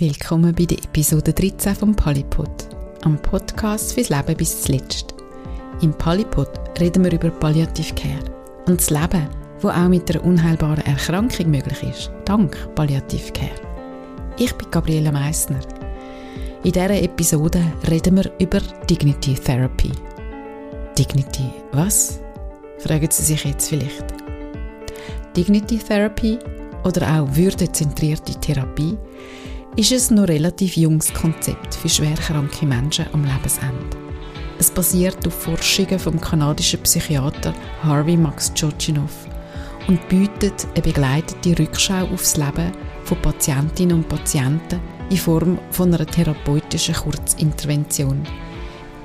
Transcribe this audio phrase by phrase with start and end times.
[0.00, 2.48] Willkommen bei der Episode 13 vom Polypod,
[3.02, 5.12] am Podcast fürs Leben bis zuletzt.
[5.82, 6.48] Im Polypod
[6.80, 8.24] reden wir über Palliativcare
[8.66, 9.28] und das Leben,
[9.60, 13.50] wo auch mit einer unheilbaren Erkrankung möglich ist, dank Palliativcare.
[14.38, 15.60] Ich bin Gabriele Meissner.
[16.64, 19.92] In dieser Episode reden wir über Dignity Therapy.
[20.96, 22.20] Dignity, was?
[22.78, 24.14] Fragen Sie sich jetzt vielleicht.
[25.36, 26.38] Dignity Therapy
[26.84, 28.96] oder auch würdezentrierte Therapie
[29.76, 33.96] ist ein noch relativ junges Konzept für schwerkranke Menschen am Lebensende.
[34.58, 39.28] Es basiert auf Forschungen vom kanadischen Psychiater Harvey Max Chochinov
[39.88, 42.72] und bietet eine begleitete Rückschau aufs Leben
[43.04, 48.22] von Patientinnen und Patienten in Form von einer therapeutischen Kurzintervention.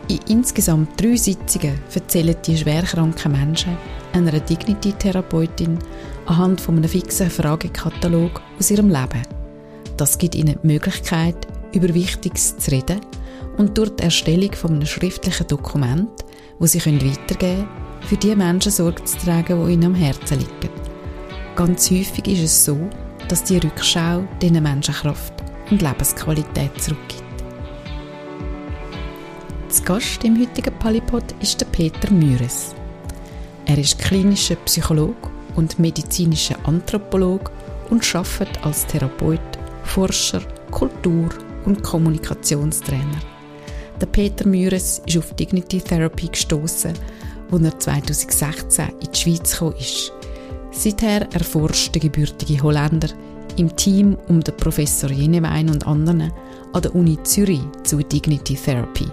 [0.07, 3.77] In insgesamt drei Sitzungen erzählen die schwerkranken Menschen
[4.13, 5.79] einer Dignity-Therapeutin
[6.25, 9.34] anhand von einem fixen Fragekatalog aus ihrem Leben.
[9.97, 13.01] Das gibt ihnen die Möglichkeit, über Wichtiges zu reden
[13.57, 16.09] und durch die Erstellung von einem schriftlichen Dokument,
[16.59, 17.67] wo sie weitergeben können,
[18.01, 20.69] für die Menschen Sorge zu tragen, die ihnen am Herzen liegen.
[21.55, 22.77] Ganz häufig ist es so,
[23.29, 25.33] dass die Rückschau diesen Menschen Kraft
[25.71, 27.23] und Lebensqualität zurückgibt.
[29.67, 32.75] Das Gast im heutigen Palipod ist der Peter Müres.
[33.65, 37.51] Er ist klinischer Psychologe und medizinischer Anthropologe
[37.89, 39.39] und arbeitet als Therapeut,
[39.85, 40.41] Forscher,
[40.71, 41.29] Kultur-
[41.65, 43.21] und Kommunikationstrainer.
[44.01, 46.93] Der Peter Müres ist auf Dignity Therapy gestoßen,
[47.49, 50.11] wo er 2016 in die Schweiz gekommen ist.
[50.71, 53.07] Seither erforscht der gebürtige Holländer
[53.55, 56.33] im Team um den Professor Jenewein und anderen
[56.73, 59.07] an der Uni Zürich zu Dignity Therapy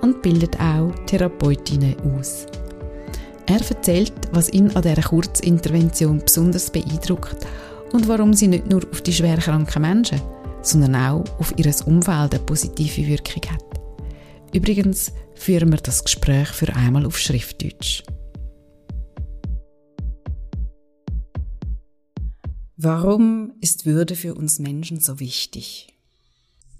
[0.00, 2.46] und bildet auch Therapeutinnen aus.
[3.46, 7.46] Er erzählt, was ihn an dieser Kurzintervention besonders beeindruckt
[7.96, 10.20] und warum sie nicht nur auf die schwerkranken Menschen,
[10.60, 13.64] sondern auch auf ihr Umfeld eine positive Wirkung hat.
[14.52, 18.02] Übrigens führen wir das Gespräch für einmal auf Schriftdeutsch.
[22.76, 25.94] Warum ist Würde für uns Menschen so wichtig?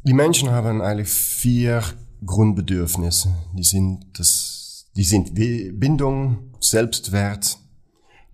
[0.03, 1.83] Die Menschen haben eigentlich vier
[2.27, 3.35] Grundbedürfnisse.
[3.55, 7.59] Die sind das, die sind Bindung, Selbstwert,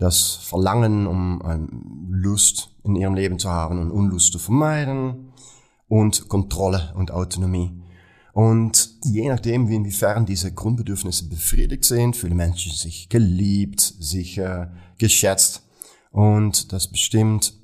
[0.03, 5.33] das Verlangen, um Lust in ihrem Leben zu haben und Unlust zu vermeiden
[5.89, 7.71] und Kontrolle und Autonomie.
[8.33, 14.41] Und je nachdem, inwiefern diese Grundbedürfnisse befriedigt sind, fühlen Menschen sich geliebt, sich
[14.99, 15.63] geschätzt
[16.11, 17.55] und das bestimmt,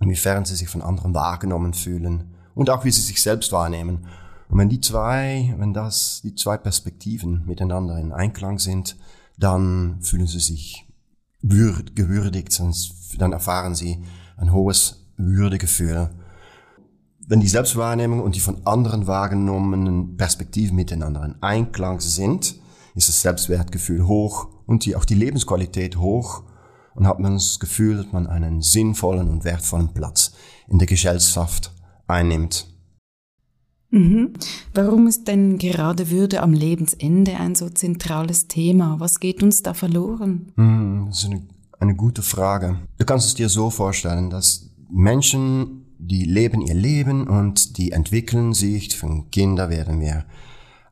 [0.00, 4.06] inwiefern sie sich von anderen wahrgenommen fühlen und auch wie sie sich selbst wahrnehmen.
[4.48, 8.96] Und wenn die zwei, wenn das, die zwei Perspektiven miteinander in Einklang sind,
[9.38, 10.89] dann fühlen sie sich
[11.42, 12.60] würd, gewürdigt,
[13.18, 14.02] dann erfahren sie
[14.36, 16.10] ein hohes Würdegefühl.
[17.26, 22.56] Wenn die Selbstwahrnehmung und die von anderen wahrgenommenen Perspektiven miteinander in Einklang sind,
[22.94, 26.42] ist das Selbstwertgefühl hoch und die, auch die Lebensqualität hoch
[26.94, 30.32] und hat man das Gefühl, dass man einen sinnvollen und wertvollen Platz
[30.68, 31.72] in der Gesellschaft
[32.06, 32.66] einnimmt.
[33.90, 34.34] Mhm.
[34.72, 39.00] Warum ist denn gerade Würde am Lebensende ein so zentrales Thema?
[39.00, 40.52] Was geht uns da verloren?
[40.56, 41.42] Mhm, das ist eine,
[41.80, 42.78] eine gute Frage.
[42.98, 48.54] Du kannst es dir so vorstellen, dass Menschen, die leben ihr Leben und die entwickeln
[48.54, 50.24] sich, von Kinder werden wir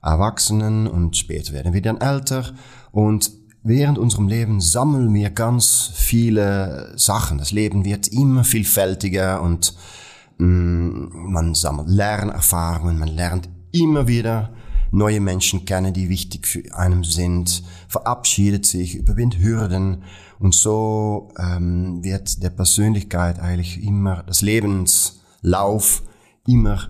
[0.03, 2.53] Erwachsenen und später werden wir dann älter
[2.92, 3.32] und
[3.62, 7.38] während unserem Leben sammeln wir ganz viele Sachen.
[7.38, 9.75] Das Leben wird immer vielfältiger und
[10.38, 14.50] man sammelt Lernerfahrungen, man lernt immer wieder
[14.91, 20.03] neue Menschen kennen, die wichtig für einen sind, verabschiedet sich, überwindet Hürden
[20.38, 26.03] und so ähm, wird der Persönlichkeit eigentlich immer, das Lebenslauf
[26.47, 26.88] immer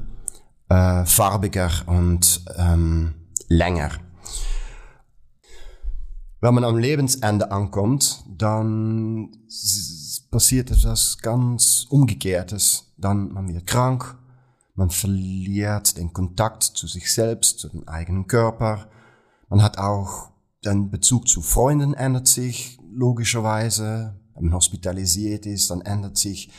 [0.69, 3.15] äh, farbiger und ähm,
[3.49, 3.91] länger.
[6.41, 9.31] Wenn man am Lebensende ankommt, dann
[10.31, 12.93] passiert etwas ganz Umgekehrtes.
[12.97, 14.17] Dann man wird krank,
[14.75, 18.89] man verliert den Kontakt zu sich selbst, zu dem eigenen Körper.
[19.49, 20.31] Man hat auch
[20.65, 24.15] den Bezug zu Freunden ändert sich logischerweise.
[24.35, 26.51] Wenn man hospitalisiert ist, dann ändert sich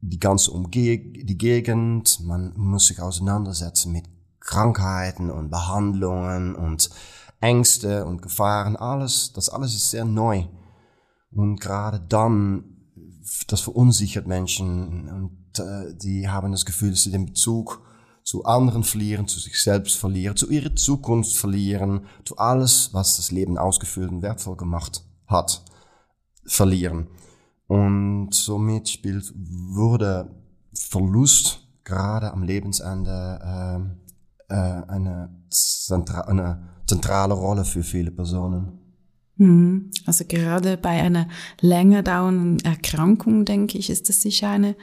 [0.00, 2.20] die ganze Umge die Gegend.
[2.20, 4.04] Man muss sich auseinandersetzen mit
[4.38, 6.90] Krankheiten und Behandlungen und
[7.40, 10.44] Ängste und Gefahren, alles, das alles ist sehr neu.
[11.32, 12.64] Und gerade dann,
[13.46, 17.82] das verunsichert Menschen und äh, die haben das Gefühl, dass sie den Bezug
[18.22, 23.30] zu anderen verlieren, zu sich selbst verlieren, zu ihrer Zukunft verlieren, zu alles, was das
[23.30, 25.64] Leben ausgefüllt und wertvoll gemacht hat,
[26.44, 27.08] verlieren.
[27.66, 30.34] Und somit spielt, wurde
[30.74, 33.90] Verlust gerade am Lebensende
[34.48, 38.72] äh, äh, eine, zentra eine zentrale Rolle für viele Personen.
[39.36, 39.90] Mhm.
[40.06, 41.28] Also gerade bei einer
[41.60, 44.76] länger dauernden Erkrankung, denke ich, ist das sicher eine,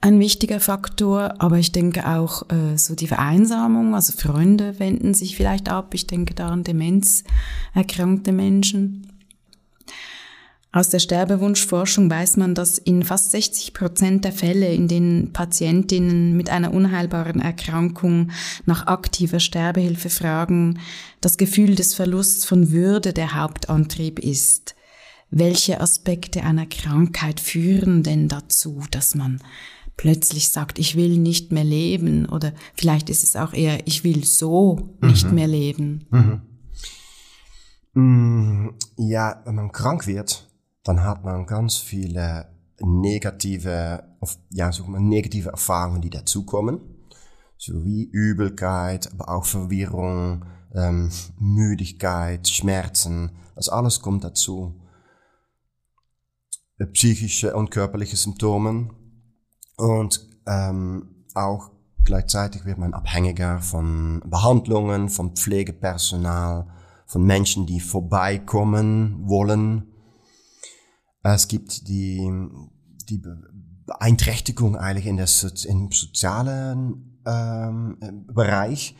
[0.00, 1.34] ein wichtiger Faktor.
[1.38, 5.92] Aber ich denke auch äh, so die Vereinsamung, also Freunde wenden sich vielleicht ab.
[5.94, 9.13] Ich denke da an demenzerkrankte Menschen.
[10.74, 16.36] Aus der Sterbewunschforschung weiß man, dass in fast 60 Prozent der Fälle, in denen Patientinnen
[16.36, 18.32] mit einer unheilbaren Erkrankung
[18.66, 20.80] nach aktiver Sterbehilfe fragen,
[21.20, 24.74] das Gefühl des Verlusts von Würde der Hauptantrieb ist.
[25.30, 29.40] Welche Aspekte einer Krankheit führen denn dazu, dass man
[29.96, 34.24] plötzlich sagt, ich will nicht mehr leben oder vielleicht ist es auch eher, ich will
[34.24, 35.34] so nicht mhm.
[35.36, 36.06] mehr leben?
[36.10, 36.40] Mhm.
[37.94, 40.48] Mm, ja, wenn man krank wird,
[40.84, 42.46] dann hat man ganz viele
[42.78, 44.04] negative,
[44.50, 46.80] ja, sagen wir, negative Erfahrungen, die dazukommen.
[47.56, 50.44] So wie Übelkeit, aber auch Verwirrung,
[50.74, 53.30] ähm, Müdigkeit, Schmerzen.
[53.54, 54.74] Das alles kommt dazu.
[56.78, 58.90] Äh, psychische und körperliche Symptome.
[59.76, 61.70] Und ähm, auch
[62.04, 66.66] gleichzeitig wird man abhängiger von Behandlungen, von Pflegepersonal,
[67.06, 69.93] von Menschen, die vorbeikommen wollen
[71.32, 72.30] es gibt die,
[73.08, 73.22] die
[73.86, 75.28] Beeinträchtigung eigentlich in der,
[75.66, 78.96] im sozialen ähm, Bereich.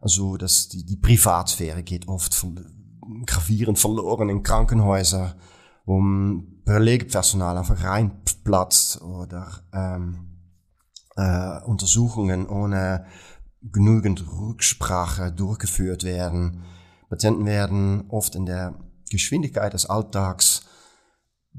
[0.00, 2.64] Also dass die, die Privatsphäre geht oft von,
[3.26, 5.36] gravierend verloren in Krankenhäuser,
[5.84, 6.00] wo
[6.66, 10.38] Pflegepersonal einfach reinplatzt oder ähm,
[11.16, 13.06] äh, Untersuchungen ohne
[13.62, 16.64] genügend Rücksprache durchgeführt werden.
[17.08, 18.74] Patienten werden oft in der
[19.10, 20.65] Geschwindigkeit des Alltags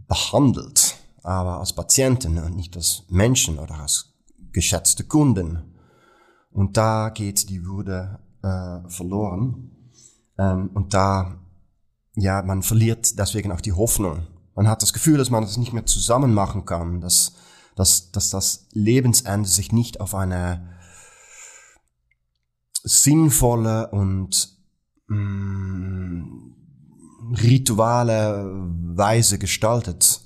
[0.07, 4.13] behandelt, aber als Patienten und nicht als Menschen oder als
[4.51, 5.75] geschätzte Kunden.
[6.51, 9.71] Und da geht die Würde äh, verloren.
[10.37, 11.39] Ähm, und da,
[12.15, 14.27] ja, man verliert deswegen auch die Hoffnung.
[14.55, 17.33] Man hat das Gefühl, dass man das nicht mehr zusammen machen kann, dass,
[17.75, 20.77] dass, dass das Lebensende sich nicht auf eine
[22.83, 24.57] sinnvolle und
[25.07, 26.56] mh, mm,
[27.41, 28.45] rituale
[28.95, 30.21] Weise gestaltet.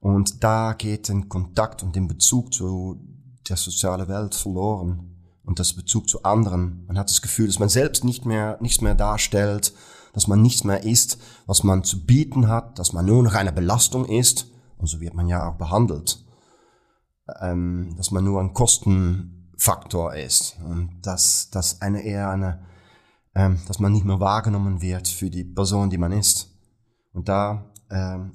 [0.00, 3.00] Und da geht den Kontakt und den Bezug zu
[3.48, 6.84] der sozialen Welt verloren und das Bezug zu anderen.
[6.86, 9.72] Man hat das Gefühl, dass man selbst nicht mehr, nichts mehr darstellt,
[10.12, 13.52] dass man nichts mehr ist, was man zu bieten hat, dass man nur noch eine
[13.52, 14.46] Belastung ist.
[14.78, 16.24] Und so wird man ja auch behandelt.
[17.40, 22.66] Ähm, dass man nur ein Kostenfaktor ist und dass das eine eher eine
[23.34, 26.50] ähm, dass man nicht mehr wahrgenommen wird für die Person, die man ist.
[27.12, 28.32] Und da ähm,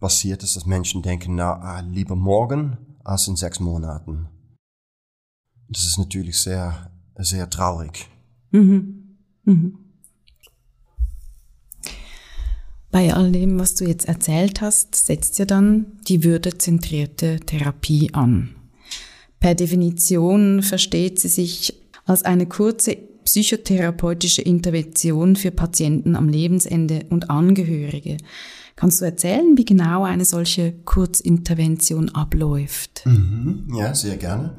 [0.00, 4.28] passiert es, dass Menschen denken, na, ah, lieber morgen als in sechs Monaten.
[5.68, 8.08] Das ist natürlich sehr, sehr traurig.
[8.50, 9.16] Mhm.
[9.44, 9.78] Mhm.
[12.90, 18.54] Bei all dem, was du jetzt erzählt hast, setzt ja dann die würdezentrierte Therapie an.
[19.40, 21.74] Per Definition versteht sie sich
[22.06, 22.96] als eine kurze
[23.26, 28.16] psychotherapeutische Intervention für Patienten am Lebensende und Angehörige.
[28.76, 33.04] Kannst du erzählen, wie genau eine solche Kurzintervention abläuft?
[33.04, 34.56] Mhm, ja, sehr gerne.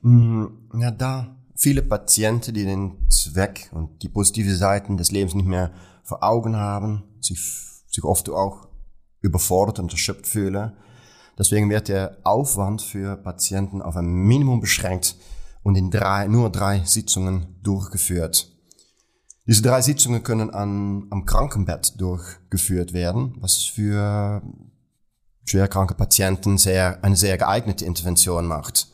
[0.00, 0.46] Mm,
[0.80, 5.72] ja, da viele Patienten, die den Zweck und die positive Seiten des Lebens nicht mehr
[6.02, 7.40] vor Augen haben, sich,
[7.86, 8.68] sich oft auch
[9.20, 10.72] überfordert und erschöpft fühlen.
[11.38, 15.16] Deswegen wird der Aufwand für Patienten auf ein Minimum beschränkt,
[15.66, 18.52] und in drei, nur drei Sitzungen durchgeführt.
[19.48, 24.42] Diese drei Sitzungen können an, am Krankenbett durchgeführt werden, was für
[25.44, 28.86] schwerkranke Patienten sehr, eine sehr geeignete Intervention macht.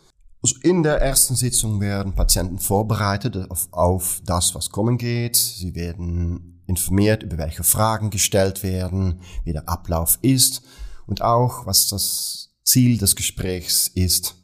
[0.42, 5.36] Also in der ersten Sitzung werden Patienten vorbereitet auf, auf das, was kommen geht.
[5.36, 10.62] Sie werden informiert, über welche Fragen gestellt werden, wie der Ablauf ist
[11.06, 14.41] und auch, was das Ziel des Gesprächs ist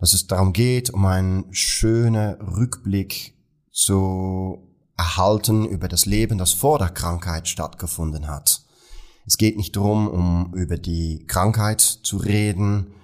[0.00, 3.34] dass es darum geht, um einen schönen Rückblick
[3.70, 4.66] zu
[4.96, 8.62] erhalten über das Leben, das vor der Krankheit stattgefunden hat.
[9.26, 12.94] Es geht nicht darum, um über die Krankheit zu reden.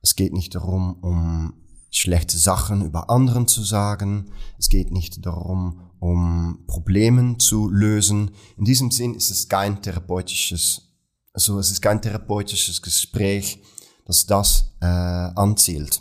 [0.00, 1.54] Es geht nicht darum, um
[1.90, 4.30] schlechte Sachen über anderen zu sagen.
[4.58, 8.30] Es geht nicht darum, um Problemen zu lösen.
[8.56, 10.90] In diesem Sinn ist es kein therapeutisches,
[11.34, 13.62] also es ist kein therapeutisches Gespräch,
[14.06, 16.00] das das äh, anzielt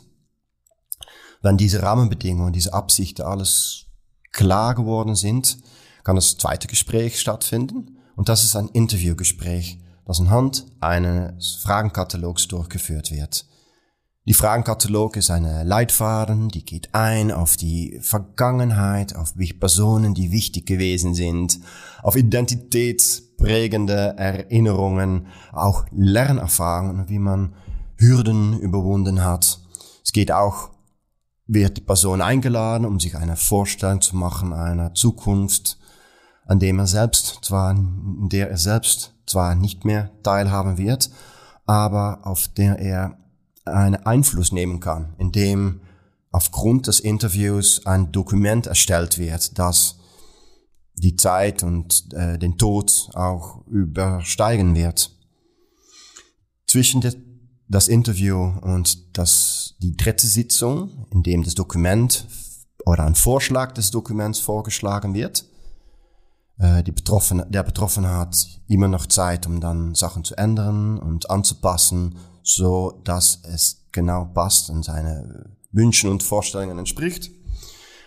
[1.43, 3.85] wenn diese Rahmenbedingungen, diese Absichten alles
[4.31, 5.59] klar geworden sind,
[6.03, 7.97] kann das zweite Gespräch stattfinden.
[8.15, 13.45] Und das ist ein Interviewgespräch, das anhand eines Fragenkatalogs durchgeführt wird.
[14.25, 20.65] Die Fragenkatalog ist eine Leitfaden, die geht ein auf die Vergangenheit, auf Personen, die wichtig
[20.65, 21.59] gewesen sind,
[22.01, 27.53] auf identitätsprägende Erinnerungen, auch Lernerfahrungen, wie man
[27.97, 29.59] Hürden überwunden hat.
[30.05, 30.69] Es geht auch,
[31.47, 35.77] wird die Person eingeladen, um sich eine Vorstellung zu machen einer Zukunft,
[36.45, 41.09] an dem er selbst zwar, in der er selbst zwar nicht mehr teilhaben wird,
[41.65, 43.17] aber auf der er
[43.65, 45.81] einen Einfluss nehmen kann, indem
[46.31, 49.99] aufgrund des Interviews ein Dokument erstellt wird, das
[50.95, 55.11] die Zeit und äh, den Tod auch übersteigen wird.
[56.67, 57.15] Zwischen de,
[57.67, 62.27] das Interview und das, die dritte Sitzung, in dem das Dokument
[62.85, 65.45] oder ein Vorschlag des Dokuments vorgeschlagen wird,
[66.59, 71.29] äh, die Betroffene, der Betroffene hat immer noch Zeit, um dann Sachen zu ändern und
[71.29, 77.31] anzupassen, so dass es genau passt und seine Wünschen und Vorstellungen entspricht.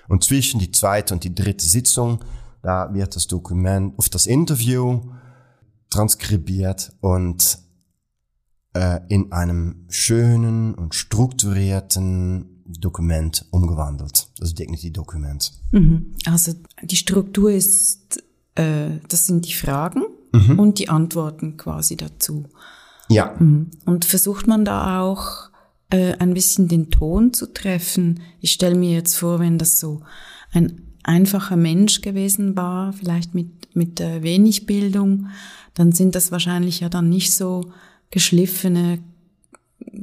[0.08, 2.24] Und zwischen die zweite und die dritte Sitzung,
[2.62, 5.00] da wird das Dokument auf das Interview
[5.90, 7.58] transkribiert und
[8.76, 14.28] äh, in einem schönen und strukturierten Dokument umgewandelt.
[14.38, 15.52] Das Dignity-Dokument.
[15.70, 16.12] Mhm.
[16.26, 16.52] Also
[16.82, 18.22] die Struktur ist,
[18.54, 20.02] äh, das sind die Fragen
[20.32, 20.58] mhm.
[20.58, 22.44] und die Antworten quasi dazu.
[23.08, 23.34] Ja.
[23.38, 23.70] Mhm.
[23.86, 25.50] Und versucht man da auch
[25.90, 28.20] äh, ein bisschen den Ton zu treffen?
[28.40, 30.02] Ich stelle mir jetzt vor, wenn das so
[30.52, 35.28] ein einfacher Mensch gewesen war, vielleicht mit, mit äh, wenig Bildung,
[35.74, 37.70] dann sind das wahrscheinlich ja dann nicht so
[38.10, 38.98] geschliffene,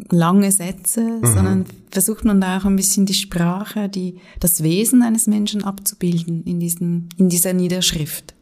[0.10, 1.26] lange Sätze, mhm.
[1.26, 6.44] sondern versucht man da auch ein bisschen die Sprache, die, das Wesen eines Menschen abzubilden
[6.44, 8.34] in, diesen, in dieser Niederschrift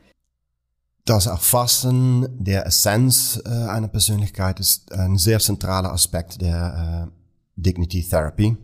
[1.06, 7.12] das Erfassen der Essenz äh, einer Persönlichkeit ist ein sehr zentraler Aspekt der äh,
[7.56, 8.56] Dignity Therapy.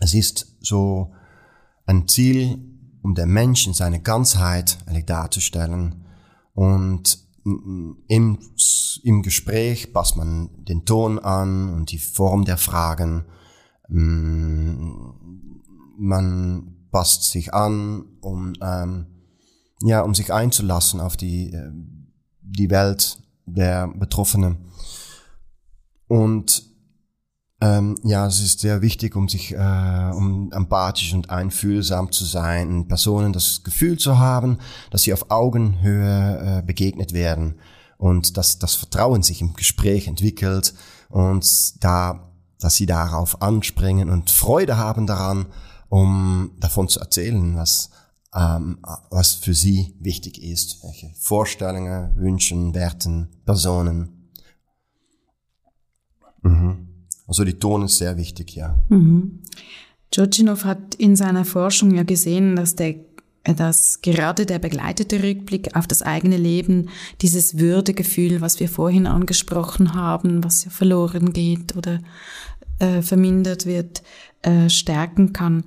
[0.00, 1.12] Es ist so
[1.86, 2.58] ein Ziel,
[3.02, 6.06] um den Menschen seine Ganzheit eigentlich darzustellen.
[6.54, 8.38] Und im,
[9.02, 13.24] im Gespräch passt man den Ton an und die Form der Fragen.
[15.98, 19.06] Man passt sich an, um ähm,
[19.82, 21.70] ja, um sich einzulassen auf die, äh,
[22.40, 24.70] die Welt der Betroffenen.
[26.08, 26.73] Und
[27.64, 32.86] ähm, ja, es ist sehr wichtig, um sich, äh, um empathisch und einfühlsam zu sein,
[32.88, 34.58] Personen das Gefühl zu haben,
[34.90, 37.54] dass sie auf Augenhöhe äh, begegnet werden
[37.96, 40.74] und dass das Vertrauen sich im Gespräch entwickelt
[41.08, 42.30] und da,
[42.60, 45.46] dass sie darauf anspringen und Freude haben daran,
[45.88, 47.88] um davon zu erzählen, was
[48.34, 48.78] ähm,
[49.10, 54.28] was für sie wichtig ist, welche Vorstellungen, Wünschen, Werten, Personen.
[56.42, 56.93] Mhm.
[57.26, 58.82] Also die Ton ist sehr wichtig, ja.
[58.88, 59.40] Mhm.
[60.14, 62.96] Djordjinov hat in seiner Forschung ja gesehen, dass der
[63.52, 66.88] dass gerade der begleitete Rückblick auf das eigene Leben,
[67.20, 72.00] dieses Würdegefühl, was wir vorhin angesprochen haben, was ja verloren geht oder
[72.78, 74.02] äh, vermindert wird,
[74.40, 75.64] äh, stärken kann.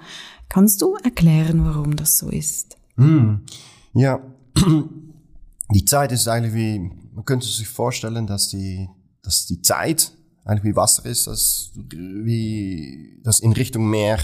[0.49, 2.77] Kannst du erklären, warum das so ist?
[2.95, 3.41] Hm.
[3.93, 4.21] Ja,
[5.71, 6.79] die Zeit ist eigentlich wie,
[7.13, 8.89] man könnte sich vorstellen, dass die,
[9.21, 10.16] dass die Zeit
[10.47, 14.19] eigentlich wie Wasser ist, das, wie, das in Richtung Meer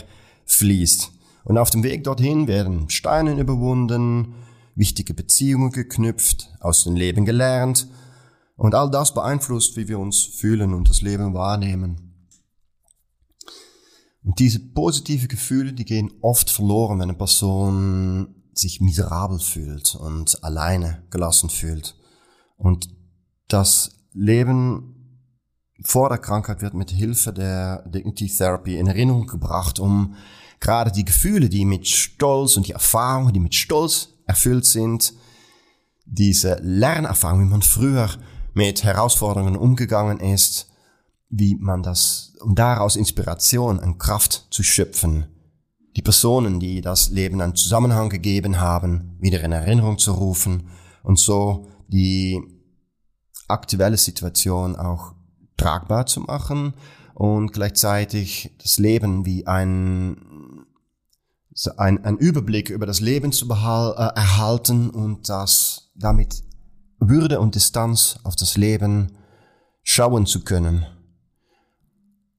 [0.46, 1.12] fließt.
[1.44, 4.34] Und auf dem Weg dorthin werden Steine überwunden,
[4.76, 7.88] wichtige Beziehungen geknüpft, aus dem Leben gelernt.
[8.56, 12.30] Und all das beeinflusst, wie wir uns fühlen und das Leben wahrnehmen.
[14.24, 20.42] Und diese positive Gefühle, die gehen oft verloren, wenn eine Person sich miserabel fühlt und
[20.44, 21.98] alleine gelassen fühlt.
[22.56, 22.88] Und
[23.50, 25.03] das Leben
[25.84, 30.16] vor der Krankheit wird mit Hilfe der Dignity Therapy in Erinnerung gebracht, um
[30.60, 35.14] gerade die Gefühle, die mit Stolz und die Erfahrungen, die mit Stolz erfüllt sind,
[36.06, 38.10] diese Lernerfahrung, wie man früher
[38.54, 40.70] mit Herausforderungen umgegangen ist,
[41.30, 45.26] wie man das, um daraus Inspiration und Kraft zu schöpfen,
[45.96, 50.70] die Personen, die das Leben einen Zusammenhang gegeben haben, wieder in Erinnerung zu rufen
[51.04, 52.42] und so die
[53.48, 55.14] aktuelle Situation auch
[55.58, 56.74] tragbar zu machen
[57.14, 60.66] und gleichzeitig das Leben wie ein,
[61.78, 66.44] ein, ein Überblick über das Leben zu behal, äh, erhalten und das damit
[67.00, 69.14] Würde und Distanz auf das Leben
[69.84, 70.86] schauen zu können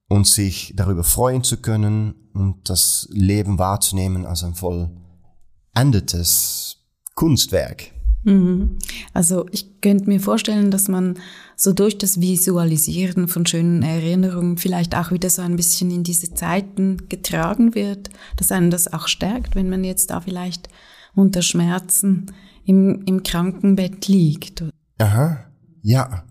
[0.08, 6.78] und sich darüber freuen zu können und das Leben wahrzunehmen als ein vollendetes
[7.14, 7.92] Kunstwerk.
[8.24, 8.78] Mhm.
[9.12, 11.18] Also ich könnte mir vorstellen, dass man
[11.56, 16.34] so durch das Visualisieren von schönen Erinnerungen vielleicht auch wieder so ein bisschen in diese
[16.34, 20.68] Zeiten getragen wird, dass einen das auch stärkt, wenn man jetzt da vielleicht
[21.14, 22.32] unter Schmerzen
[22.64, 24.64] im, im Krankenbett liegt.
[24.98, 25.44] Aha,
[25.82, 26.24] ja.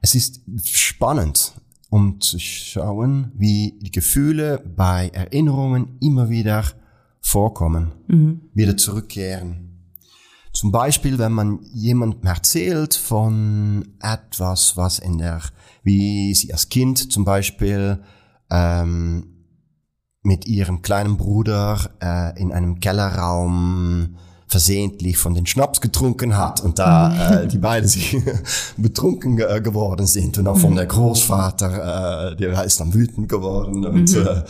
[0.00, 1.54] Es ist spannend,
[1.88, 6.64] um zu schauen, wie die Gefühle bei Erinnerungen immer wieder
[7.20, 8.42] vorkommen, mhm.
[8.52, 9.63] wieder zurückkehren.
[10.54, 15.42] Zum Beispiel, wenn man jemandem erzählt von etwas, was in der,
[15.82, 17.98] wie sie als Kind zum Beispiel
[18.50, 19.34] ähm,
[20.22, 26.78] mit ihrem kleinen Bruder äh, in einem Kellerraum versehentlich von den Schnaps getrunken hat und
[26.78, 28.16] da äh, die beiden sich
[28.76, 33.84] betrunken ge geworden sind und auch von der Großvater, äh, der ist dann wütend geworden
[33.84, 34.26] und mhm.
[34.26, 34.44] äh,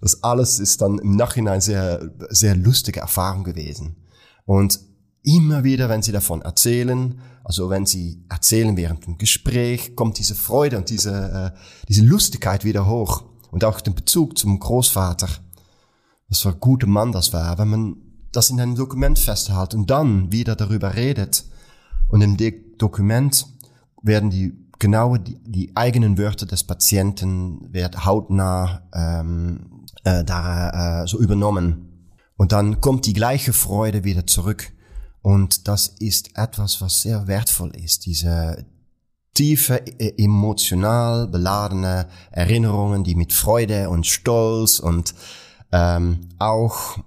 [0.00, 3.96] das alles ist dann im Nachhinein sehr sehr lustige Erfahrung gewesen.
[4.44, 4.89] Und
[5.22, 10.34] immer wieder, wenn sie davon erzählen, also wenn sie erzählen während dem Gespräch, kommt diese
[10.34, 11.58] Freude und diese, äh,
[11.88, 13.24] diese Lustigkeit wieder hoch.
[13.50, 15.28] Und auch den Bezug zum Großvater.
[16.28, 17.58] Was für ein guter Mann das war.
[17.58, 17.96] Wenn man
[18.32, 21.44] das in einem Dokument festhält und dann wieder darüber redet.
[22.08, 22.36] Und im
[22.78, 23.46] Dokument
[24.02, 31.06] werden die genau die, die eigenen Wörter des Patienten wird hautnah ähm, äh, da äh,
[31.06, 32.16] so übernommen.
[32.36, 34.72] Und dann kommt die gleiche Freude wieder zurück.
[35.22, 38.64] Und das ist etwas, was sehr wertvoll ist, diese
[39.34, 45.14] tiefe, e, emotional beladene Erinnerungen, die mit Freude und Stolz und
[45.72, 46.98] ähm, auch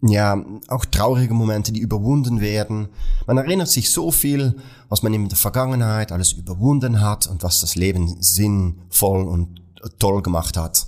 [0.00, 2.88] ja, auch traurige Momente, die überwunden werden.
[3.26, 4.56] Man erinnert sich so viel,
[4.88, 9.60] was man in der Vergangenheit alles überwunden hat und was das Leben sinnvoll und
[9.98, 10.86] toll gemacht hat.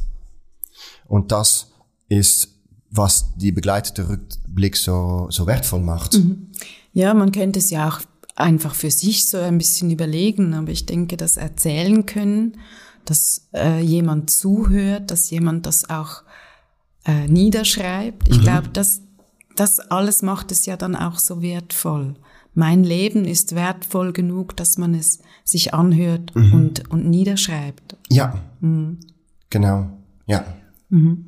[1.08, 1.72] Und das
[2.08, 2.49] ist
[2.90, 6.14] was die begleitete Rückblick so, so wertvoll macht.
[6.14, 6.48] Mhm.
[6.92, 8.00] Ja, man könnte es ja auch
[8.34, 12.56] einfach für sich so ein bisschen überlegen, aber ich denke, das erzählen können,
[13.04, 16.22] dass äh, jemand zuhört, dass jemand das auch
[17.04, 18.28] äh, niederschreibt.
[18.28, 18.42] Ich mhm.
[18.42, 19.02] glaube, dass
[19.56, 22.14] das alles macht es ja dann auch so wertvoll.
[22.54, 26.52] Mein Leben ist wertvoll genug, dass man es sich anhört mhm.
[26.52, 27.96] und, und niederschreibt.
[28.10, 28.98] Ja, mhm.
[29.50, 29.86] genau,
[30.26, 30.44] ja.
[30.88, 31.26] Mhm.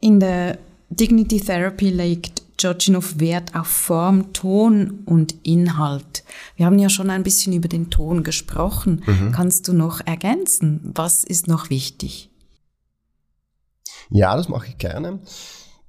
[0.00, 0.58] In der
[0.90, 6.24] Dignity Therapy legt Georginov Wert auf Form, Ton und Inhalt.
[6.56, 9.02] Wir haben ja schon ein bisschen über den Ton gesprochen.
[9.06, 9.32] Mhm.
[9.32, 10.92] Kannst du noch ergänzen?
[10.94, 12.30] Was ist noch wichtig?
[14.10, 15.20] Ja, das mache ich gerne.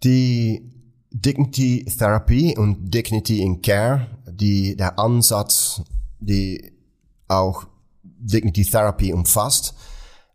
[0.03, 0.71] Die
[1.11, 5.81] Dignity Therapy und Dignity in Care, die, der Ansatz,
[6.19, 6.73] die
[7.27, 7.65] auch
[8.03, 9.73] Dignity Therapy umfasst,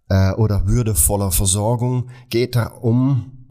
[0.09, 3.42] äh, oder würdevoller Versorgung, geht darum,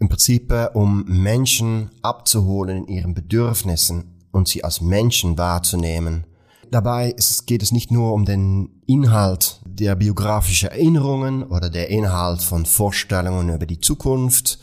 [0.00, 6.26] im Prinzip äh, um Menschen abzuholen in ihren Bedürfnissen und sie als Menschen wahrzunehmen.
[6.70, 7.14] Dabei
[7.46, 13.50] geht es nicht nur um den Inhalt der biografischen Erinnerungen oder der Inhalt von Vorstellungen
[13.50, 14.58] über die Zukunft,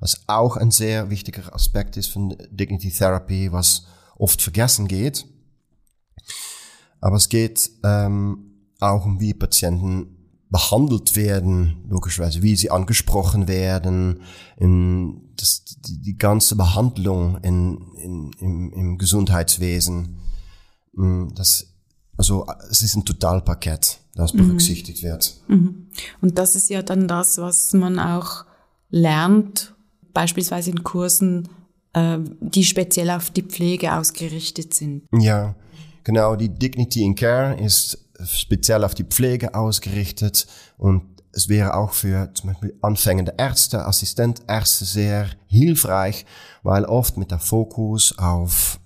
[0.00, 5.24] was auch ein sehr wichtiger Aspekt ist von Dignity Therapy, was oft vergessen geht.
[7.00, 10.21] Aber es geht ähm, auch um wie Patienten
[10.52, 14.20] behandelt werden, logischerweise, wie sie angesprochen werden,
[14.58, 20.18] in das, die, die ganze Behandlung in, in, im, im Gesundheitswesen.
[20.92, 21.72] Mm, das,
[22.18, 24.46] also es ist ein Totalpaket, das mhm.
[24.46, 25.08] berücksichtigt mhm.
[25.08, 25.34] wird.
[25.48, 25.86] Mhm.
[26.20, 28.44] Und das ist ja dann das, was man auch
[28.90, 29.74] lernt,
[30.12, 31.48] beispielsweise in Kursen,
[31.94, 35.04] äh, die speziell auf die Pflege ausgerichtet sind.
[35.18, 35.54] Ja,
[36.04, 36.36] genau.
[36.36, 40.46] Die Dignity in Care ist speziell auf die Pflege ausgerichtet
[40.78, 46.26] und es wäre auch für zum Beispiel anfängende Ärzte, Assistentärzte sehr hilfreich,
[46.62, 48.78] weil oft mit der Fokus auf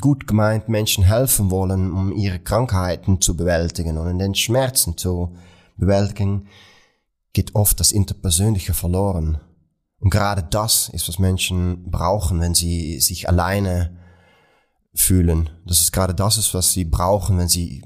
[0.00, 5.34] gut gemeint Menschen helfen wollen, um ihre Krankheiten zu bewältigen und den Schmerzen zu
[5.76, 6.46] bewältigen,
[7.32, 9.40] geht oft das Interpersönliche verloren.
[9.98, 13.96] Und gerade das ist, was Menschen brauchen, wenn sie sich alleine
[14.94, 15.50] fühlen.
[15.66, 17.82] Das ist gerade das ist, was sie brauchen, wenn sie,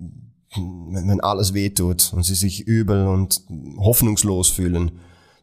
[0.57, 3.42] wenn alles wehtut und sie sich übel und
[3.79, 4.92] hoffnungslos fühlen,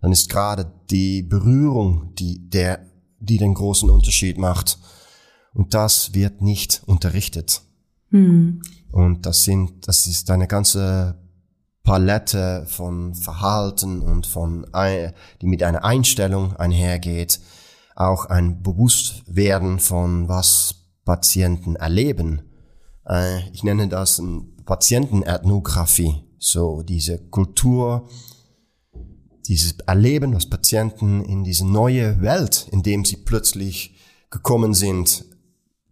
[0.01, 2.85] dann ist gerade die Berührung, die der,
[3.19, 4.77] die den großen Unterschied macht.
[5.53, 7.61] Und das wird nicht unterrichtet.
[8.09, 8.61] Mhm.
[8.91, 11.15] Und das sind, das ist eine ganze
[11.83, 14.65] Palette von Verhalten und von,
[15.41, 17.39] die mit einer Einstellung einhergeht.
[17.95, 22.41] Auch ein Bewusstwerden von was Patienten erleben.
[23.07, 24.21] Äh, ich nenne das
[24.65, 28.07] Patientenethnographie, so diese Kultur,
[29.47, 33.95] dieses Erleben, was Patienten in diese neue Welt, in dem sie plötzlich
[34.29, 35.25] gekommen sind,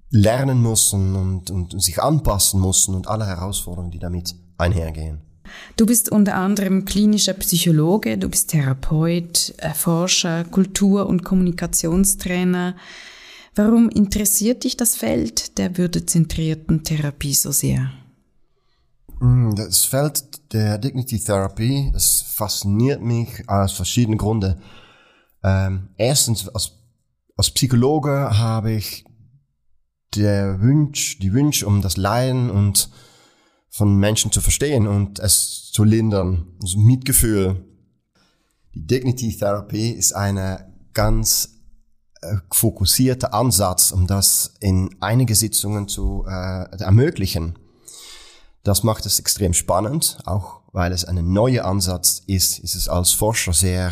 [0.10, 5.22] lernen müssen und, und sich anpassen müssen und alle Herausforderungen, die damit einhergehen.
[5.76, 12.76] Du bist unter anderem klinischer Psychologe, du bist Therapeut, Forscher, Kultur- und Kommunikationstrainer.
[13.56, 17.92] Warum interessiert dich das Feld der würdezentrierten Therapie so sehr?
[19.20, 24.62] Mm, das Feld der Dignity Therapy, das fasziniert mich aus verschiedenen Gründen.
[25.44, 26.72] Ähm, erstens, als,
[27.36, 29.04] als Psychologe habe ich
[30.16, 32.90] der Wunsch, die Wunsch um das Leiden und
[33.70, 36.48] von Menschen zu verstehen und es zu lindern.
[36.62, 37.66] Also Mitgefühl.
[38.74, 41.61] Die Dignity Therapy ist eine ganz
[42.22, 47.58] äh, fokussierte Ansatz, um das in einige Sitzungen zu äh, ermöglichen.
[48.64, 53.12] Das macht es extrem spannend, auch weil es ein neuer Ansatz ist, ist es als
[53.12, 53.92] Forscher sehr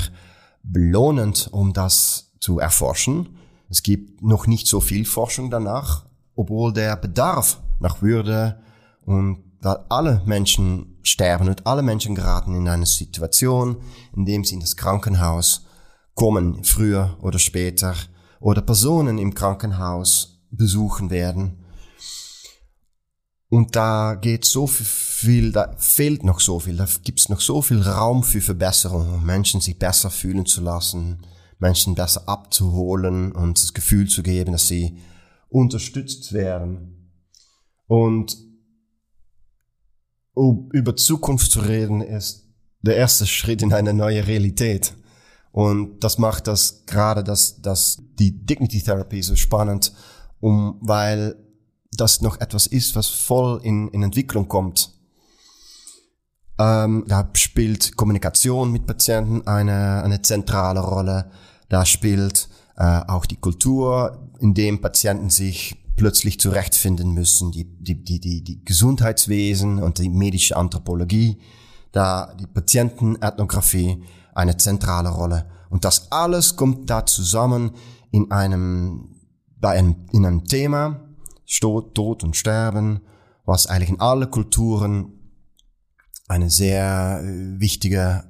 [0.63, 3.37] belohnend, um das zu erforschen.
[3.69, 8.61] Es gibt noch nicht so viel Forschung danach, obwohl der Bedarf nach Würde
[9.05, 13.77] und weil alle Menschen sterben und alle Menschen geraten in eine Situation,
[14.15, 15.65] in dem sie in das Krankenhaus
[16.15, 17.95] kommen, früher oder später,
[18.39, 21.65] oder Personen im Krankenhaus besuchen werden.
[23.49, 27.61] Und da geht so viel, da fehlt noch so viel, da gibt es noch so
[27.61, 31.25] viel Raum für Verbesserung, um Menschen sich besser fühlen zu lassen,
[31.57, 34.99] Menschen besser abzuholen und das Gefühl zu geben, dass sie
[35.49, 37.11] unterstützt werden.
[37.87, 38.37] Und
[40.33, 42.47] um über Zukunft zu reden, ist
[42.81, 44.93] der erste Schritt in eine neue Realität.
[45.59, 49.91] Und das macht das gerade das, das, die Dignity Therapy so spannend,
[50.39, 51.35] um, weil
[51.91, 54.93] das noch etwas ist, was voll in, in Entwicklung kommt.
[56.57, 61.29] Ähm, da spielt Kommunikation mit Patienten eine, eine zentrale Rolle.
[61.67, 68.01] Da spielt äh, auch die Kultur, in dem Patienten sich plötzlich zurechtfinden müssen, die, die,
[68.01, 71.37] die, die, die Gesundheitswesen und die medische Anthropologie,
[71.91, 75.45] da die Patientenethnographie eine zentrale Rolle.
[75.69, 77.71] Und das alles kommt da zusammen
[78.11, 79.15] in einem,
[79.59, 81.01] bei einem, in einem Thema,
[81.59, 83.01] Tod, und Sterben,
[83.45, 85.13] was eigentlich in alle Kulturen
[86.27, 88.23] eine sehr äh, wichtige,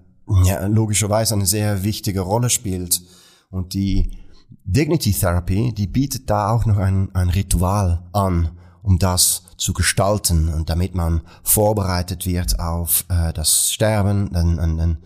[0.45, 3.01] ja, logischerweise eine sehr wichtige Rolle spielt
[3.49, 4.17] und die
[4.63, 10.49] Dignity Therapy, die bietet da auch noch ein, ein Ritual an, um das zu gestalten
[10.49, 14.97] und damit man vorbereitet wird auf äh, das Sterben und, und,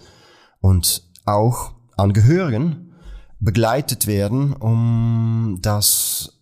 [0.63, 2.93] und auch Angehörigen
[3.39, 6.39] begleitet werden, um das,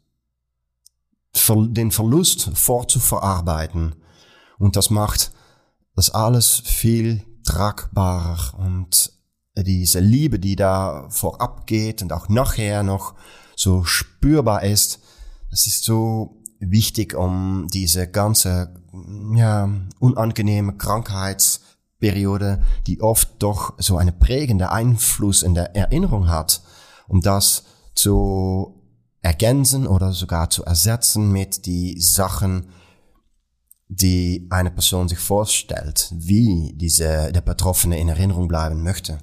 [1.48, 3.96] den Verlust fortzuverarbeiten.
[4.60, 5.32] Und das macht
[5.96, 9.12] das alles viel tragbarer und
[9.58, 13.16] diese Liebe, die da vorab geht und auch nachher noch
[13.56, 15.00] so spürbar ist,
[15.50, 18.74] das ist so wichtig, um diese ganze,
[19.36, 19.68] ja,
[20.00, 20.78] unangenehme
[22.02, 26.62] Krankheitsperiode, die oft doch so eine prägende Einfluss in der Erinnerung hat,
[27.08, 27.64] um das
[27.96, 28.76] zu
[29.22, 32.70] ergänzen oder sogar zu ersetzen mit die Sachen,
[33.88, 39.20] die eine Person sich vorstellt, wie diese, der Betroffene in Erinnerung bleiben möchte.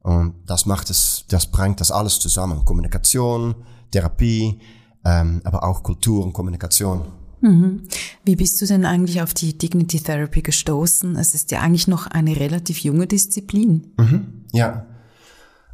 [0.00, 2.64] Und das macht es, das bringt das alles zusammen.
[2.64, 3.54] Kommunikation,
[3.90, 4.60] Therapie,
[5.04, 7.19] ähm, aber auch Kultur und Kommunikation.
[7.40, 7.82] Mhm.
[8.24, 11.16] Wie bist du denn eigentlich auf die Dignity Therapy gestoßen?
[11.16, 13.92] Es ist ja eigentlich noch eine relativ junge Disziplin.
[13.98, 14.44] Mhm.
[14.52, 14.86] Ja.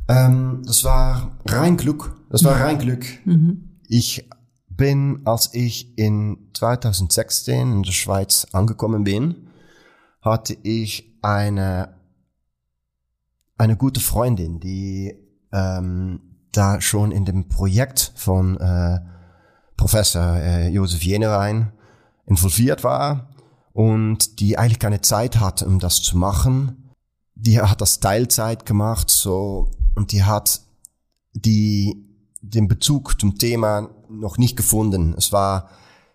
[0.09, 2.14] Ähm, das war rein Glück.
[2.31, 3.05] Das war rein Glück.
[3.24, 3.79] Mhm.
[3.88, 4.29] Ich
[4.68, 9.48] bin, als ich in 2016 in der Schweiz angekommen bin,
[10.20, 11.96] hatte ich eine
[13.59, 15.16] eine gute Freundin, die
[15.52, 16.20] ähm,
[16.52, 19.00] da schon in dem Projekt von äh,
[19.76, 21.72] Professor äh, Josef Jenewein
[22.26, 23.28] involviert war
[23.72, 26.92] und die eigentlich keine Zeit hatte, um das zu machen.
[27.34, 30.60] Die hat das Teilzeit gemacht, so und die hat
[31.34, 32.02] die
[32.40, 35.14] den Bezug zum Thema noch nicht gefunden.
[35.18, 35.68] Es war,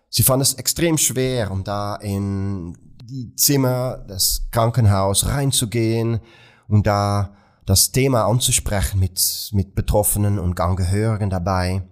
[0.08, 6.20] sie fand es extrem schwer, um da in die Zimmer des Krankenhaus reinzugehen,
[6.68, 7.34] und da
[7.66, 11.82] das Thema anzusprechen mit, mit Betroffenen und Angehörigen dabei.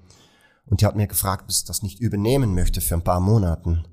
[0.71, 3.85] Und die hat mir gefragt, ob ich das nicht übernehmen möchte für ein paar Monaten.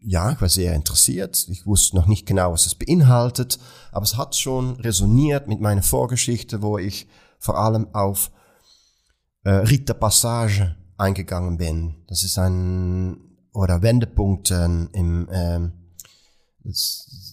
[0.00, 1.46] Ja, ich war sehr interessiert.
[1.50, 3.58] Ich wusste noch nicht genau, was es beinhaltet,
[3.90, 8.30] aber es hat schon resoniert mit meiner Vorgeschichte, wo ich vor allem auf
[9.42, 11.96] äh, Rite der Passage eingegangen bin.
[12.06, 13.18] Das ist ein
[13.52, 15.70] oder Wendepunkten im äh,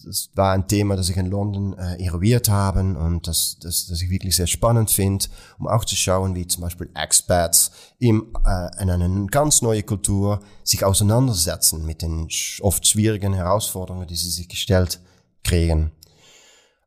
[0.06, 4.02] Das, war ein Thema, das ich in London äh, eruiert habe und das, das, das
[4.02, 5.26] ich wirklich sehr spannend finde,
[5.60, 10.40] um auch zu schauen, wie zum Beispiel Expats im, äh, in eine ganz neue Kultur
[10.64, 12.28] sich auseinandersetzen mit den
[12.62, 15.00] oft schwierigen Herausforderungen, die sie sich gestellt
[15.44, 15.92] kriegen.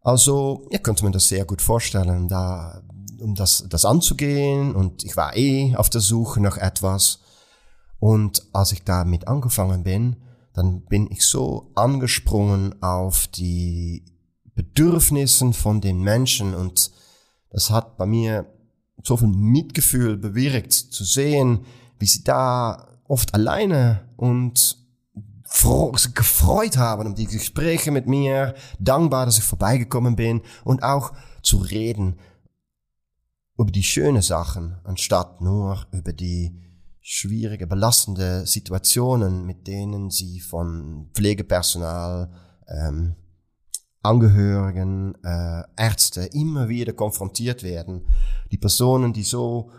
[0.03, 2.83] Also, ihr könnt mir das sehr gut vorstellen, da,
[3.21, 7.21] um das, das anzugehen und ich war eh auf der Suche nach etwas
[8.01, 10.17] und als ich damit angefangen bin,
[10.55, 14.05] dann bin ich so angesprungen auf die
[14.55, 16.93] Bedürfnissen von den Menschen und
[17.51, 18.47] das hat bei mir
[19.03, 21.67] so viel Mitgefühl bewirkt, zu sehen,
[21.99, 24.79] wie sie da oft alleine und
[26.15, 31.13] gefreut haben um die Gespräche mit mir, dankbar, dass ich vorbeigekommen bin und auch
[31.43, 32.19] zu reden
[33.57, 36.61] über die schönen Sachen, anstatt nur über die
[37.07, 42.31] schwierige, belastende Situationen, mit denen sie von Pflegepersonal,
[42.67, 43.15] ähm,
[44.03, 48.07] Angehörigen, äh, Ärzte immer wieder konfrontiert werden.
[48.51, 49.71] Die Personen, die so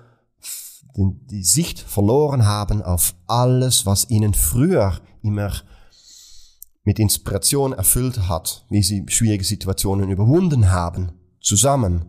[0.96, 5.52] die, Sicht verloren haben auf alles, was ihnen früher immer
[6.84, 12.06] mit Inspiration erfüllt hat, wie sie schwierige Situationen überwunden haben, zusammen,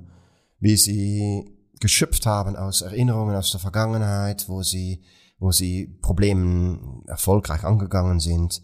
[0.60, 5.02] wie sie geschöpft haben aus Erinnerungen aus der Vergangenheit, wo sie,
[5.38, 8.62] wo sie Problemen erfolgreich angegangen sind,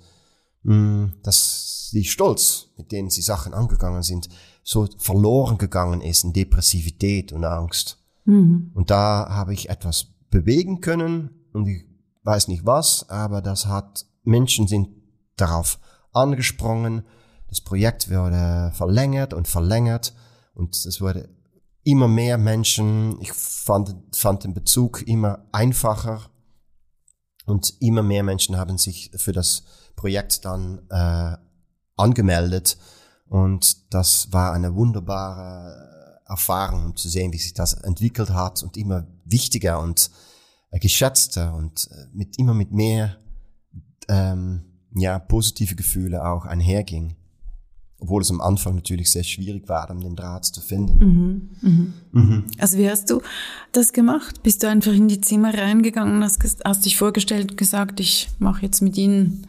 [0.63, 4.29] mm, dass die Stolz, mit denen sie Sachen angegangen sind,
[4.63, 7.99] so verloren gegangen ist in Depressivität und Angst.
[8.25, 8.71] Mhm.
[8.75, 11.85] Und da habe ich etwas bewegen können und ich
[12.23, 14.89] weiß nicht was, aber das hat, Menschen sind
[15.37, 15.79] darauf
[16.13, 17.03] angesprungen,
[17.49, 20.15] das Projekt wurde verlängert und verlängert
[20.55, 21.29] und es wurde
[21.85, 26.31] immer mehr Menschen, ich fand, fand den Bezug immer einfacher
[27.47, 29.65] und immer mehr Menschen haben sich für das
[29.97, 31.37] Projekt dann äh,
[31.97, 32.79] angemeldet
[33.27, 38.77] und das war eine wunderbare Erfahrung, um zu sehen, wie sich das entwickelt hat und
[38.77, 40.11] immer wichtiger und
[40.71, 43.17] äh, geschätzter und äh, mit immer mit mehr
[44.09, 44.65] ähm,
[44.95, 47.17] ja positive Gefühle auch einherging
[48.03, 50.99] obwohl es am Anfang natürlich sehr schwierig war, um den Draht zu finden.
[50.99, 51.93] Mhm, mhm.
[52.11, 52.45] Mhm.
[52.59, 53.23] Also wie hast du
[53.71, 54.43] das gemacht?
[54.43, 58.83] Bist du einfach in die Zimmer reingegangen, hast, hast dich vorgestellt, gesagt, ich mache jetzt
[58.83, 59.47] mit ihnen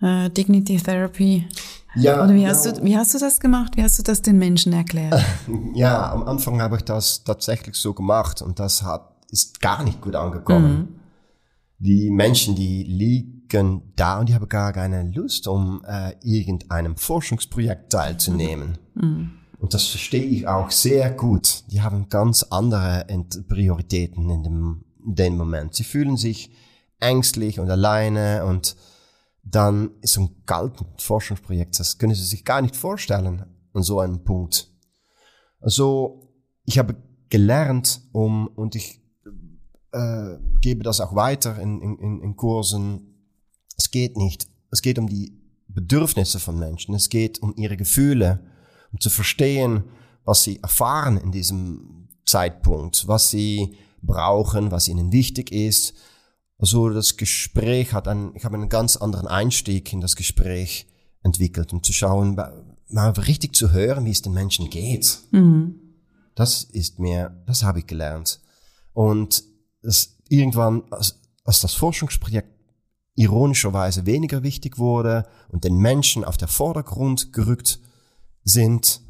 [0.00, 1.46] äh, Dignity Therapy?
[1.94, 2.24] Ja.
[2.24, 2.72] Oder wie hast, ja.
[2.72, 3.76] du, wie hast du das gemacht?
[3.76, 5.24] Wie hast du das den Menschen erklärt?
[5.74, 10.00] Ja, am Anfang habe ich das tatsächlich so gemacht und das hat, ist gar nicht
[10.00, 10.76] gut angekommen.
[10.76, 10.88] Mhm.
[11.78, 16.96] Die Menschen, die liegen liegen da und ich habe gar keine Lust, um äh, irgendeinem
[16.96, 18.78] Forschungsprojekt teilzunehmen.
[18.94, 19.32] Mhm.
[19.58, 21.64] Und das verstehe ich auch sehr gut.
[21.70, 23.06] Die haben ganz andere
[23.48, 25.74] Prioritäten in dem, in dem Moment.
[25.74, 26.50] Sie fühlen sich
[27.00, 28.76] ängstlich und alleine und
[29.42, 34.00] dann ist so ein kalten Forschungsprojekt, das können sie sich gar nicht vorstellen an so
[34.00, 34.72] einem Punkt.
[35.60, 36.32] Also
[36.64, 36.96] ich habe
[37.28, 39.00] gelernt, um und ich
[39.92, 43.15] äh, gebe das auch weiter in, in, in Kursen,
[43.76, 44.46] es geht nicht.
[44.70, 45.32] Es geht um die
[45.68, 46.94] Bedürfnisse von Menschen.
[46.94, 48.40] Es geht um ihre Gefühle,
[48.92, 49.84] um zu verstehen,
[50.24, 55.94] was sie erfahren in diesem Zeitpunkt, was sie brauchen, was ihnen wichtig ist.
[56.58, 60.86] Also das Gespräch hat einen, ich habe einen ganz anderen Einstieg in das Gespräch
[61.22, 62.36] entwickelt, um zu schauen,
[62.88, 65.18] mal richtig zu hören, wie es den Menschen geht.
[65.32, 65.80] Mhm.
[66.34, 68.40] Das ist mir, das habe ich gelernt.
[68.92, 69.44] Und
[69.82, 72.55] das irgendwann, als, als das Forschungsprojekt
[73.16, 77.80] ironischerweise weniger wichtig wurde und den Menschen auf der Vordergrund gerückt
[78.44, 79.00] sind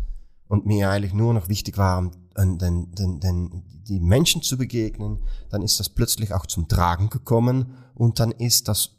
[0.48, 5.18] und mir eigentlich nur noch wichtig war, den, den, den, die Menschen zu begegnen,
[5.50, 8.96] dann ist das plötzlich auch zum Tragen gekommen und dann ist das,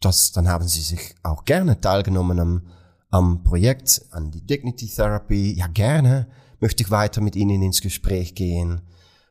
[0.00, 2.62] das dann haben sie sich auch gerne teilgenommen am,
[3.10, 5.54] am Projekt, an die Dignity Therapy.
[5.56, 6.28] Ja, gerne
[6.60, 8.80] möchte ich weiter mit ihnen ins Gespräch gehen.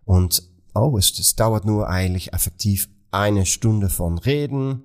[0.06, 4.84] Und oh, es, es dauert nur eigentlich effektiv eine Stunde von Reden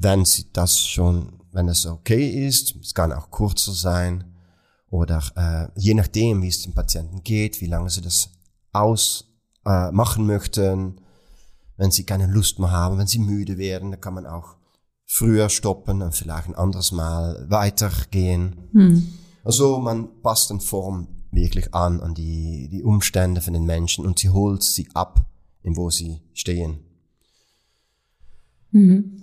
[0.00, 4.24] wenn sie das schon, wenn es okay ist, es kann auch kurzer sein
[4.90, 8.30] oder äh, je nachdem, wie es dem Patienten geht, wie lange sie das
[8.72, 11.00] ausmachen äh, möchten,
[11.76, 14.56] wenn sie keine Lust mehr haben, wenn sie müde werden, dann kann man auch
[15.06, 18.68] früher stoppen und vielleicht ein anderes Mal weitergehen.
[18.72, 19.12] Hm.
[19.44, 24.18] Also man passt den Form wirklich an, an die, die Umstände von den Menschen und
[24.18, 25.26] sie holt sie ab,
[25.62, 26.80] in wo sie stehen.
[28.72, 29.20] Mhm.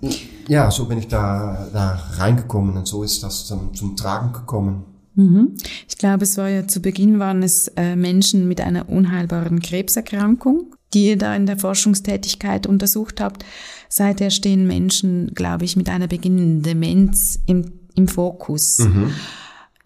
[0.48, 4.86] Ja, so bin ich da, da reingekommen und so ist das zum, zum Tragen gekommen.
[5.16, 5.56] Mhm.
[5.88, 10.76] Ich glaube, es war ja zu Beginn waren es äh, Menschen mit einer unheilbaren Krebserkrankung,
[10.94, 13.44] die ihr da in der Forschungstätigkeit untersucht habt.
[13.90, 18.80] Seither stehen Menschen, glaube ich, mit einer beginnenden Demenz im im Fokus.
[18.80, 19.12] Mhm.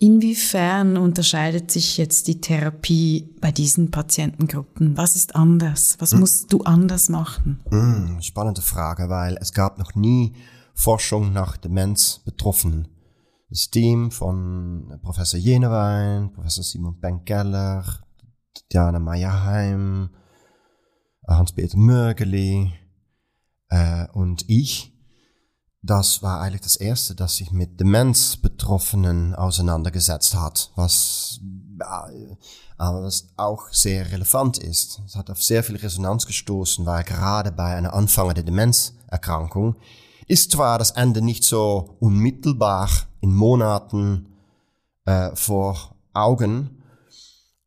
[0.03, 4.97] Inwiefern unterscheidet sich jetzt die Therapie bei diesen Patientengruppen?
[4.97, 5.95] Was ist anders?
[5.99, 7.61] Was musst du anders machen?
[7.71, 10.33] Mm, spannende Frage, weil es gab noch nie
[10.73, 12.89] Forschung nach Demenz-Betroffenen.
[13.49, 17.85] Das Team von Professor Jenewein, Professor Simon Benkeller,
[18.73, 20.09] Diana Meyerheim,
[21.25, 22.73] Hans-Peter Mörgeli
[23.69, 24.92] äh, und ich
[25.83, 31.41] das war eigentlich das erste, das sich mit Demenz-Betroffenen auseinandergesetzt hat, was
[32.77, 35.01] aber was auch sehr relevant ist.
[35.05, 39.75] Es hat auf sehr viel Resonanz gestoßen, weil gerade bei einer anfangenden Demenzerkrankung
[40.27, 44.29] ist zwar das Ende nicht so unmittelbar in Monaten
[45.05, 46.81] äh, vor Augen,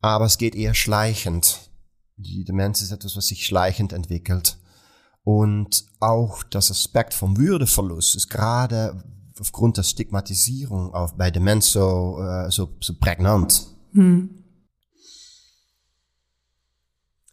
[0.01, 1.69] aber es geht eher schleichend.
[2.15, 4.57] Die Demenz ist etwas, was sich schleichend entwickelt.
[5.27, 9.03] Und auch das Aspekt vom Würdeverlust ist gerade
[9.37, 13.67] aufgrund der Stigmatisierung auf, bei Demenz so, äh, so, so prägnant.
[13.91, 14.29] Hm.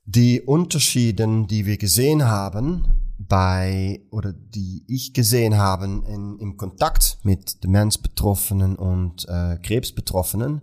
[0.07, 7.19] Die Unterschiede, die wir gesehen haben bei, oder die ich gesehen habe in, im Kontakt
[7.23, 10.63] mit Demenzbetroffenen und äh, Krebsbetroffenen,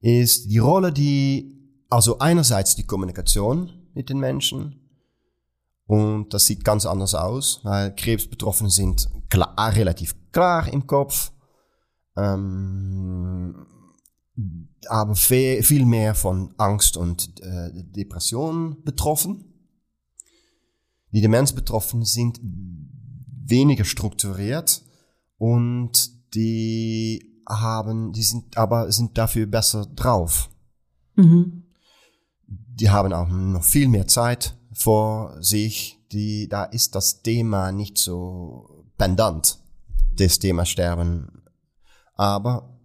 [0.00, 1.58] ist die Rolle, die,
[1.90, 4.80] also einerseits die Kommunikation mit den Menschen,
[5.86, 11.32] und das sieht ganz anders aus, weil Krebsbetroffene sind klar, relativ klar im Kopf,
[12.16, 13.66] ähm,
[14.88, 19.44] aber viel mehr von Angst und äh, Depression betroffen.
[21.12, 24.82] Die Demenzbetroffenen sind weniger strukturiert
[25.36, 30.50] und die haben, die sind aber sind dafür besser drauf.
[31.14, 31.64] Mhm.
[32.46, 37.98] Die haben auch noch viel mehr Zeit vor sich, die, da ist das Thema nicht
[37.98, 39.58] so pendant,
[40.16, 41.42] das Thema Sterben.
[42.16, 42.78] Aber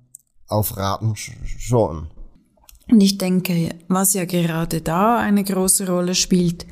[0.47, 2.07] auf Raten schon.
[2.91, 6.65] Und ich denke, was ja gerade da eine große Rolle spielt,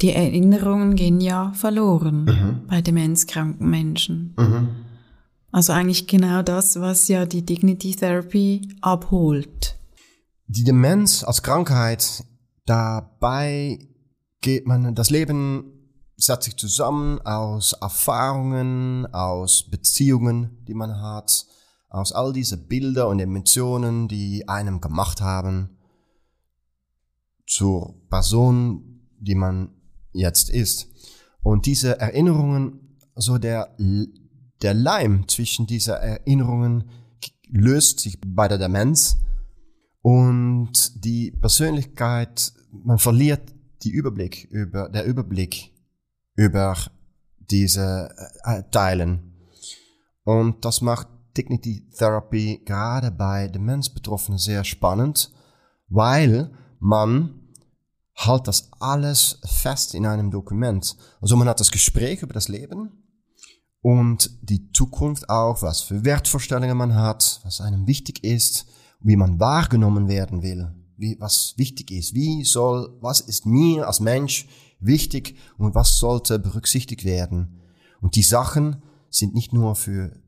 [0.00, 2.66] die Erinnerungen gehen ja verloren Mhm.
[2.68, 4.34] bei demenzkranken Menschen.
[4.38, 4.68] Mhm.
[5.50, 9.76] Also eigentlich genau das, was ja die Dignity Therapy abholt.
[10.46, 12.24] Die Demenz als Krankheit,
[12.64, 13.87] dabei
[14.40, 15.72] geht man, das Leben
[16.16, 21.46] setzt sich zusammen aus Erfahrungen, aus Beziehungen, die man hat,
[21.88, 25.78] aus all diese Bilder und Emotionen, die einem gemacht haben,
[27.46, 29.70] zur Person, die man
[30.12, 30.88] jetzt ist.
[31.42, 33.74] Und diese Erinnerungen, so der,
[34.60, 36.90] der Leim zwischen dieser Erinnerungen
[37.48, 39.18] löst sich bei der Demenz
[40.02, 45.72] und die Persönlichkeit, man verliert die Überblick über, der Überblick
[46.34, 46.76] über
[47.38, 48.14] diese
[48.44, 49.34] äh, Teilen.
[50.24, 55.32] Und das macht Dignity Therapy gerade bei Demenzbetroffenen sehr spannend,
[55.88, 57.54] weil man
[58.16, 60.96] halt das alles fest in einem Dokument.
[61.20, 63.04] Also man hat das Gespräch über das Leben
[63.80, 68.66] und die Zukunft auch, was für Wertvorstellungen man hat, was einem wichtig ist,
[69.00, 72.14] wie man wahrgenommen werden will wie, was wichtig ist.
[72.14, 74.46] Wie soll, was ist mir als Mensch
[74.80, 77.60] wichtig und was sollte berücksichtigt werden?
[78.00, 80.20] Und die Sachen sind nicht nur für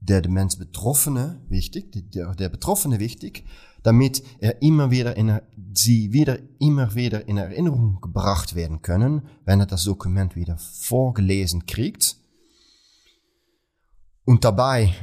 [0.00, 3.44] der Demenz Betroffene wichtig, der, der Betroffene wichtig,
[3.82, 5.40] damit er immer wieder in,
[5.74, 11.66] sie wieder, immer wieder in Erinnerung gebracht werden können, wenn er das Dokument wieder vorgelesen
[11.66, 12.16] kriegt.
[14.24, 14.94] Und dabei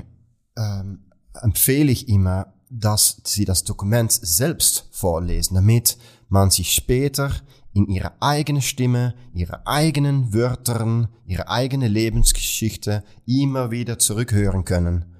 [0.55, 5.97] ähm, empfehle ich immer, dass sie das Dokument selbst vorlesen, damit
[6.29, 7.31] man sich später
[7.73, 15.13] in ihre eigene Stimme, ihre eigenen Wörtern, ihre eigene Lebensgeschichte immer wieder zurückhören können.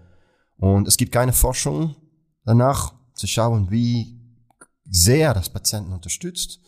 [0.58, 1.96] Und es gibt keine Forschung
[2.46, 4.20] danach zu schauen, wie
[4.90, 6.60] sehr das Patienten unterstützt.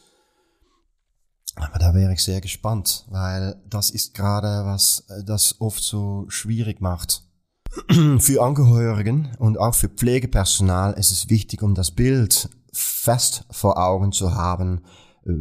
[1.56, 6.82] Aber da wäre ich sehr gespannt, weil das ist gerade was, das oft so schwierig
[6.82, 7.24] macht.
[8.20, 14.12] Für Angehörigen und auch für Pflegepersonal ist es wichtig, um das Bild fest vor Augen
[14.12, 14.82] zu haben,
[15.26, 15.32] äh,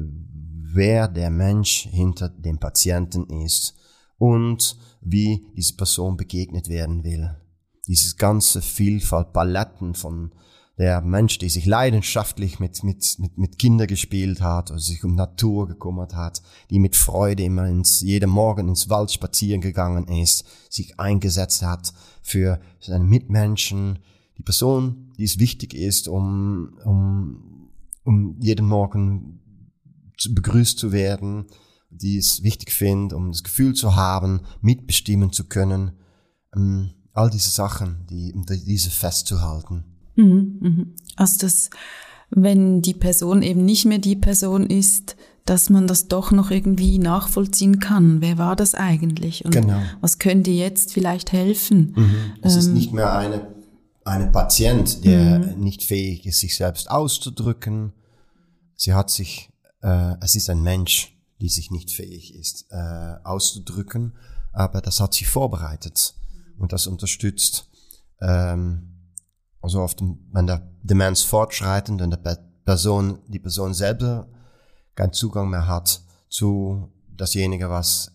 [0.75, 3.75] wer der Mensch hinter dem Patienten ist
[4.19, 7.35] und wie diese Person begegnet werden will.
[7.87, 10.35] Dieses ganze Vielfalt, Paletten von
[10.79, 15.16] der Mensch, der sich leidenschaftlich mit, mit, mit, mit Kindern gespielt hat oder sich um
[15.16, 20.45] Natur gekümmert hat, die mit Freude immer ins, jeden Morgen ins Wald spazieren gegangen ist,
[20.70, 23.99] sich eingesetzt hat für seine Mitmenschen,
[24.39, 27.70] die Person, die es wichtig ist, um, um,
[28.05, 29.41] um jeden Morgen
[30.16, 31.47] zu, begrüßt zu werden,
[31.91, 35.93] die es wichtig findet, um das Gefühl zu haben, mitbestimmen zu können.
[36.55, 39.88] Ähm, all diese Sachen, die, um diese festzuhalten.
[40.19, 40.95] Mhm, mhm.
[41.16, 41.71] Also das,
[42.31, 46.99] wenn die Person eben nicht mehr die Person ist, dass man das doch noch irgendwie
[46.99, 48.21] nachvollziehen kann.
[48.21, 49.45] Wer war das eigentlich?
[49.47, 49.81] Und Genau.
[50.03, 51.95] was könnte jetzt vielleicht helfen?
[52.43, 52.75] Es ist Ähm.
[52.75, 53.47] nicht mehr eine,
[54.05, 57.95] eine Patient, der nicht fähig ist, sich selbst auszudrücken.
[58.75, 59.49] Sie hat sich,
[59.83, 64.12] äh, es ist ein Mensch, die sich nicht fähig ist, äh, auszudrücken,
[64.53, 66.14] aber das hat sie vorbereitet
[66.59, 67.71] und das unterstützt.
[68.21, 68.88] Ähm,
[69.61, 74.29] also dem, wenn der Demenz fortschreitend und der Pe- Person, die Person selber
[74.95, 78.13] keinen Zugang mehr hat zu dasjenige, was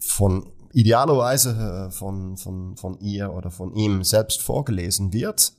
[0.00, 5.52] von idealerweise äh, von, von, von ihr oder von ihm selbst vorgelesen wird,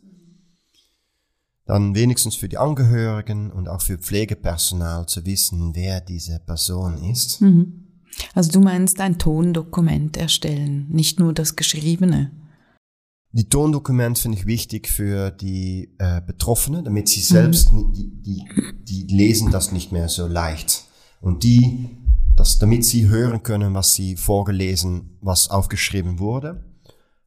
[1.66, 7.42] dann wenigstens für die Angehörigen und auch für Pflegepersonal zu wissen, wer diese Person ist.
[8.34, 12.32] Also du meinst ein Tondokument erstellen, nicht nur das Geschriebene.
[13.32, 18.44] Die Tondokument finde ich wichtig für die äh, Betroffenen, damit sie selbst, ni- die, die,
[19.08, 20.86] die lesen das nicht mehr so leicht.
[21.22, 21.98] Und die,
[22.36, 26.64] das, damit sie hören können, was sie vorgelesen, was aufgeschrieben wurde.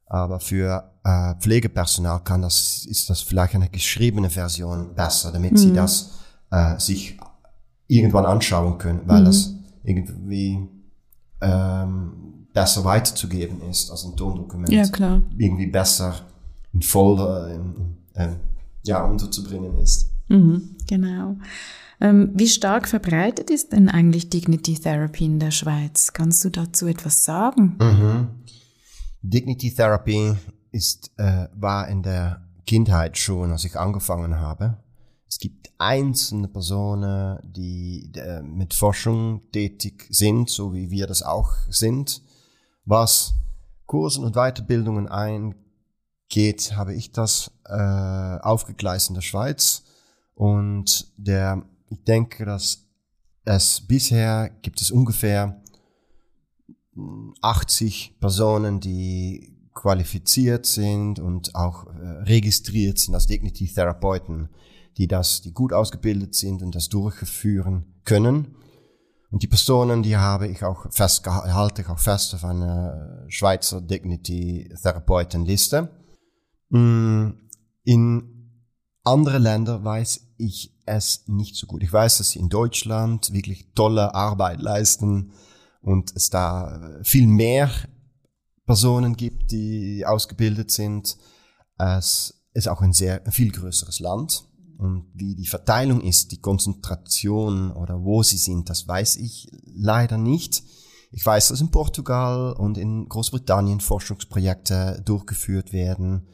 [0.07, 5.71] Aber für äh, Pflegepersonal kann das, ist das vielleicht eine geschriebene Version besser, damit sie
[5.75, 7.17] das äh, sich
[7.87, 10.67] irgendwann anschauen können, weil das irgendwie
[11.41, 15.21] ähm, besser weiterzugeben ist als ein Tondokument Ja, klar.
[15.37, 16.15] irgendwie besser
[16.73, 18.29] in Folder in, äh,
[18.83, 20.09] ja, unterzubringen ist.
[20.29, 21.35] Mhm, genau.
[21.99, 26.13] Ähm, wie stark verbreitet ist denn eigentlich Dignity Therapy in der Schweiz?
[26.13, 27.77] Kannst du dazu etwas sagen?
[29.21, 30.33] Dignity Therapy
[30.71, 34.77] ist, äh, war in der Kindheit schon, als ich angefangen habe.
[35.27, 41.51] Es gibt einzelne Personen, die äh, mit Forschung tätig sind, so wie wir das auch
[41.69, 42.21] sind.
[42.91, 43.35] Was
[43.85, 49.83] Kursen und Weiterbildungen eingeht, habe ich das äh, aufgegleist in der Schweiz.
[50.35, 52.89] Und der, ich denke, dass
[53.45, 55.61] es bisher gibt es ungefähr
[57.41, 64.49] 80 Personen, die qualifiziert sind und auch äh, registriert sind als Dignity Therapeuten,
[64.97, 68.57] die das, die gut ausgebildet sind und das durchführen können.
[69.31, 73.79] Und die Personen, die habe ich auch fest, halte ich auch fest auf einer Schweizer
[73.81, 75.89] Dignity Therapeutenliste.
[76.69, 77.29] Mm,
[77.83, 78.31] In
[79.03, 81.81] andere Länder weiß ich es nicht so gut.
[81.81, 85.31] Ich weiß, dass sie in Deutschland wirklich tolle Arbeit leisten
[85.81, 87.71] und es da viel mehr
[88.65, 91.17] Personen gibt, die ausgebildet sind.
[91.77, 94.43] Es ist auch ein sehr ein viel größeres Land.
[94.81, 100.17] Und wie die Verteilung ist, die Konzentration oder wo sie sind, das weiß ich leider
[100.17, 100.63] nicht.
[101.11, 106.27] Ich weiß, dass in Portugal und in Großbritannien Forschungsprojekte durchgeführt werden.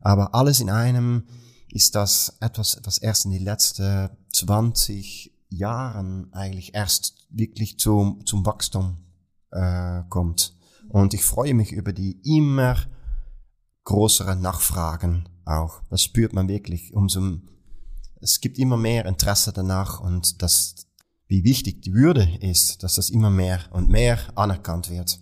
[0.00, 1.24] Aber alles in einem
[1.68, 8.46] ist das etwas, was erst in die letzten 20 Jahren eigentlich erst wirklich zum, zum
[8.46, 9.04] Wachstum
[9.50, 10.56] äh, kommt.
[10.88, 12.76] Und ich freue mich über die immer
[13.84, 15.82] größeren Nachfragen auch.
[15.90, 16.94] Das spürt man wirklich.
[16.94, 17.20] Umso,
[18.22, 20.86] es gibt immer mehr Interesse danach und das,
[21.26, 25.18] wie wichtig die Würde ist, dass das immer mehr und mehr anerkannt wird.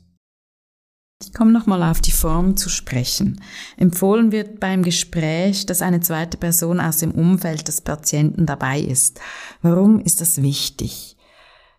[1.23, 3.43] Ich komme nochmal auf die Form zu sprechen.
[3.77, 9.21] Empfohlen wird beim Gespräch, dass eine zweite Person aus dem Umfeld des Patienten dabei ist.
[9.61, 11.17] Warum ist das wichtig?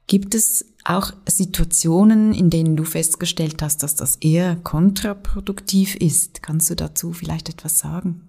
[0.05, 6.43] Gibt es auch Situationen, in denen du festgestellt hast, dass das eher kontraproduktiv ist?
[6.43, 8.27] Kannst du dazu vielleicht etwas sagen?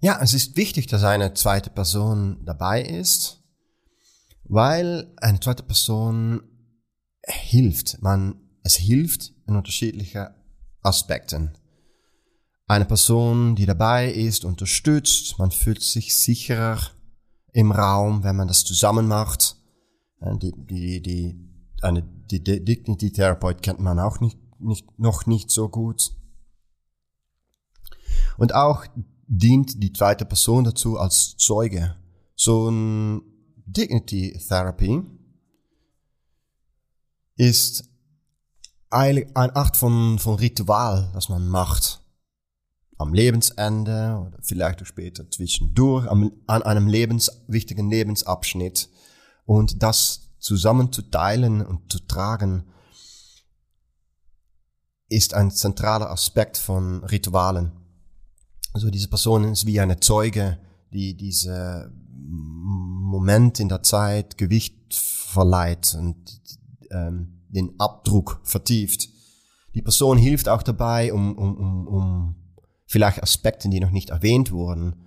[0.00, 3.42] Ja, es ist wichtig, dass eine zweite Person dabei ist,
[4.44, 6.42] weil eine zweite Person
[7.24, 8.02] hilft.
[8.02, 10.28] Man, es hilft in unterschiedlichen
[10.82, 11.56] Aspekten.
[12.68, 16.80] Eine Person, die dabei ist, unterstützt, man fühlt sich sicherer
[17.52, 19.56] im Raum, wenn man das zusammen macht.
[20.20, 21.40] Äh, Die, die, die,
[21.80, 26.12] eine, die Dignity Therapeut kennt man auch nicht, nicht, noch nicht so gut.
[28.36, 28.84] Und auch
[29.26, 31.96] dient die zweite Person dazu als Zeuge.
[32.34, 33.22] So ein
[33.66, 35.02] Dignity Therapy
[37.36, 37.84] ist
[38.90, 42.02] eine Art von, von Ritual, das man macht.
[42.98, 48.88] Am Lebensende oder vielleicht auch später zwischendurch, am, an einem lebens, wichtigen Lebensabschnitt.
[49.44, 52.64] Und das zusammen zu teilen und zu tragen,
[55.08, 57.72] ist ein zentraler Aspekt von Ritualen.
[58.76, 60.58] Also diese Person ist wie eine Zeuge,
[60.92, 66.18] die diese Moment in der Zeit Gewicht verleiht und
[66.90, 69.08] ähm, den Abdruck vertieft.
[69.74, 72.36] Die Person hilft auch dabei, um, um, um, um
[72.84, 75.06] vielleicht Aspekte, die noch nicht erwähnt wurden,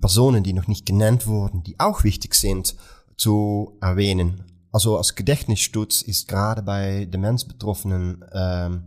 [0.00, 2.74] Personen, die noch nicht genannt wurden, die auch wichtig sind,
[3.16, 4.42] zu erwähnen.
[4.72, 8.82] Also als Gedächtnisstutz ist gerade bei Demenzbetroffenen ähm,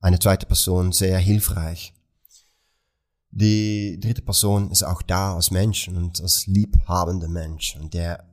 [0.00, 1.94] eine zweite Person sehr hilfreich.
[3.32, 8.24] Die dritte Person ist auch da als Mensch und als liebhabender Mensch und der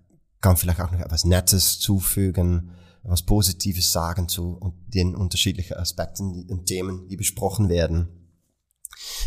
[0.41, 2.71] kann vielleicht auch noch etwas Nettes zufügen,
[3.03, 8.07] etwas Positives sagen zu den unterschiedlichen Aspekten und Themen, die besprochen werden.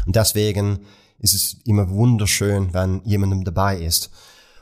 [0.06, 0.80] Und deswegen
[1.18, 4.10] ist es immer wunderschön, wenn jemandem dabei ist.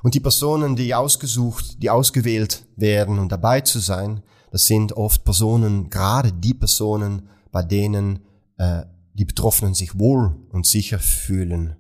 [0.03, 5.25] Und die Personen, die ausgesucht, die ausgewählt werden, um dabei zu sein, das sind oft
[5.25, 8.21] Personen, gerade die Personen, bei denen
[8.57, 8.85] äh,
[9.19, 11.77] die Betroffenen sich wohl und sicher fühlen.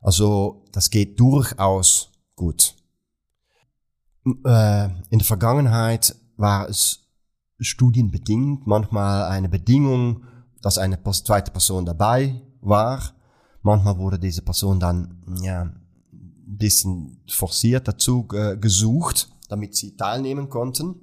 [0.00, 2.76] Also das geht durchaus gut.
[4.44, 7.08] Äh, in der Vergangenheit war es
[7.58, 10.24] studienbedingt manchmal eine Bedingung,
[10.60, 13.12] dass eine zweite Person dabei war.
[13.62, 20.48] Manchmal wurde diese Person dann ja ein bisschen forciert dazu äh, gesucht, damit sie teilnehmen
[20.48, 20.94] konnten.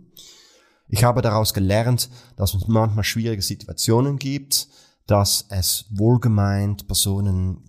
[0.87, 4.67] Ich habe daraus gelernt, dass es manchmal schwierige Situationen gibt,
[5.09, 7.63] dass es wohlgemeint Personen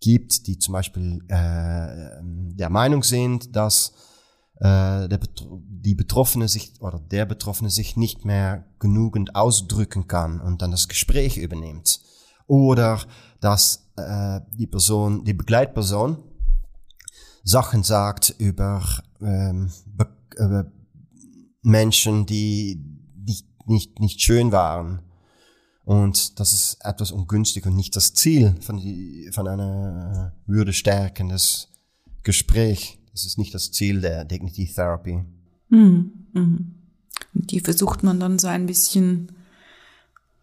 [0.00, 3.92] gibt, die zum Beispiel äh, der Meinung sind, dass
[4.56, 5.18] äh, der,
[5.48, 10.86] die Betroffene sich oder der Betroffene sich nicht mehr genügend ausdrücken kann und dann das
[10.86, 12.00] Gespräch übernimmt.
[12.46, 13.00] Oder
[13.40, 16.18] dass äh, die Person, die Begleitperson
[17.42, 18.82] Sachen sagt über
[19.22, 19.72] ähm,
[20.36, 20.64] äh,
[21.62, 22.84] Menschen, die
[23.16, 25.00] nicht, nicht, nicht schön waren
[25.84, 31.68] und das ist etwas ungünstig und nicht das Ziel von, die, von einer äh, würdestärkendes
[32.22, 32.98] Gespräch.
[33.10, 35.24] Das ist nicht das Ziel der Dignity Therapy.
[35.68, 36.12] Mhm.
[36.32, 36.74] Mhm.
[37.34, 39.32] Die versucht man dann so ein bisschen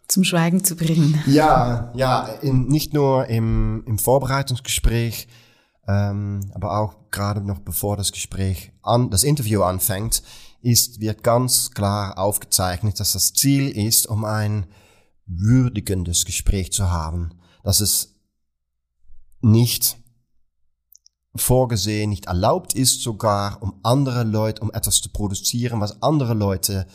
[0.08, 1.22] zum Schweigen zu bringen.
[1.26, 5.28] Ja, ja, in, nicht nur im, im Vorbereitungsgespräch,
[5.86, 10.22] ähm, aber auch gerade noch bevor das Gespräch an, das Interview anfängt,
[10.62, 14.66] ist, wird ganz klar aufgezeichnet, dass das Ziel ist, um ein
[15.30, 17.30] würdigendes Gespräch zu haben,
[17.62, 18.16] dass es
[19.40, 19.96] nicht
[21.34, 26.86] vorgesehen, nicht erlaubt ist sogar, um andere Leute, um etwas zu produzieren, was andere Leute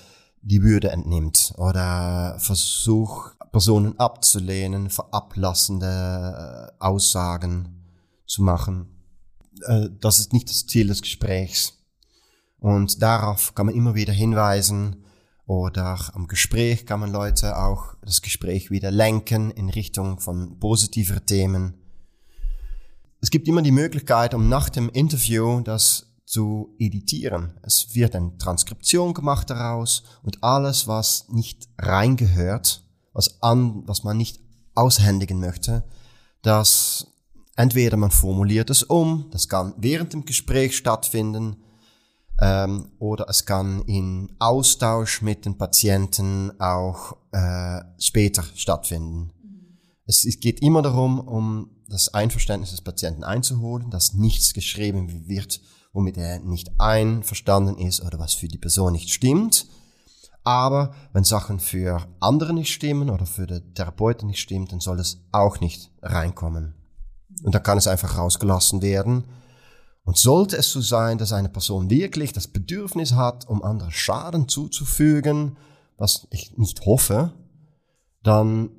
[0.42, 7.86] die Würde entnimmt oder versucht, Personen abzulehnen, verablassende äh, Aussagen
[8.28, 8.88] zu machen.
[9.62, 11.74] Äh, das ist nicht das Ziel des Gesprächs.
[12.60, 15.05] Und darauf kann man immer wieder hinweisen,
[15.48, 21.24] oder am Gespräch kann man Leute auch das Gespräch wieder lenken in Richtung von positiver
[21.26, 21.76] Themen.
[23.22, 27.60] Es gibt immer die Möglichkeit, um nach dem Interview das zu editieren.
[27.62, 32.84] Es wird eine Transkription gemacht daraus und alles, was nicht reingehört,
[33.14, 34.40] was, an, was man nicht
[34.74, 35.84] aushändigen möchte,
[36.42, 37.08] das
[37.56, 41.58] entweder man formuliert es um, das kann während dem Gespräch stattfinden,
[42.42, 49.32] ähm, oder es kann in Austausch mit den Patienten auch äh, später stattfinden.
[50.06, 55.62] Es geht immer darum, um das Einverständnis des Patienten einzuholen, dass nichts geschrieben wird,
[55.94, 59.68] womit er nicht einverstanden ist oder was für die Person nicht stimmt.
[60.44, 65.00] Aber wenn Sachen für andere nicht stimmen oder für den Therapeuten nicht stimmt, dann soll
[65.00, 66.76] es auch nicht reinkommen.
[67.44, 69.24] Und dann kann es einfach rausgelassen werden
[70.06, 74.48] und sollte es so sein, dass eine Person wirklich das Bedürfnis hat, um anderen Schaden
[74.48, 75.58] zuzufügen,
[75.98, 77.34] was ich nicht hoffe,
[78.22, 78.70] dann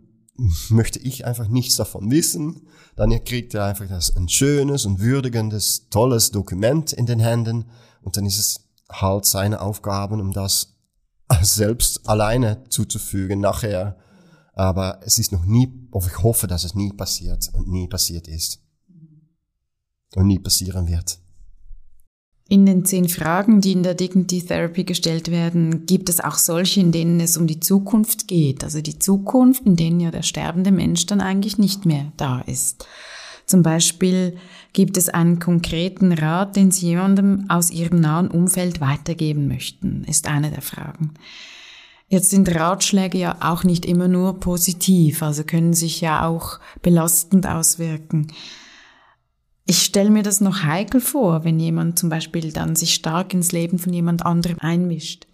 [0.68, 2.68] möchte ich einfach nichts davon wissen.
[2.94, 7.66] Dann kriegt er einfach das ein schönes und würdigendes, tolles Dokument in den Händen
[8.02, 10.76] und dann ist es halt seine Aufgaben, um das
[11.42, 13.98] selbst alleine zuzufügen nachher.
[14.52, 18.65] Aber es ist noch nie, ich hoffe, dass es nie passiert und nie passiert ist
[20.16, 21.18] und nie passieren wird.
[22.48, 26.80] In den zehn Fragen, die in der Dignity Therapy gestellt werden, gibt es auch solche,
[26.80, 28.62] in denen es um die Zukunft geht.
[28.62, 32.86] Also die Zukunft, in denen ja der sterbende Mensch dann eigentlich nicht mehr da ist.
[33.46, 34.36] Zum Beispiel
[34.72, 40.28] gibt es einen konkreten Rat, den Sie jemandem aus Ihrem nahen Umfeld weitergeben möchten, ist
[40.28, 41.14] eine der Fragen.
[42.08, 47.48] Jetzt sind Ratschläge ja auch nicht immer nur positiv, also können sich ja auch belastend
[47.48, 48.28] auswirken.
[49.68, 53.50] Ich stelle mir das noch heikel vor, wenn jemand zum Beispiel dann sich stark ins
[53.50, 55.26] Leben von jemand anderem einmischt.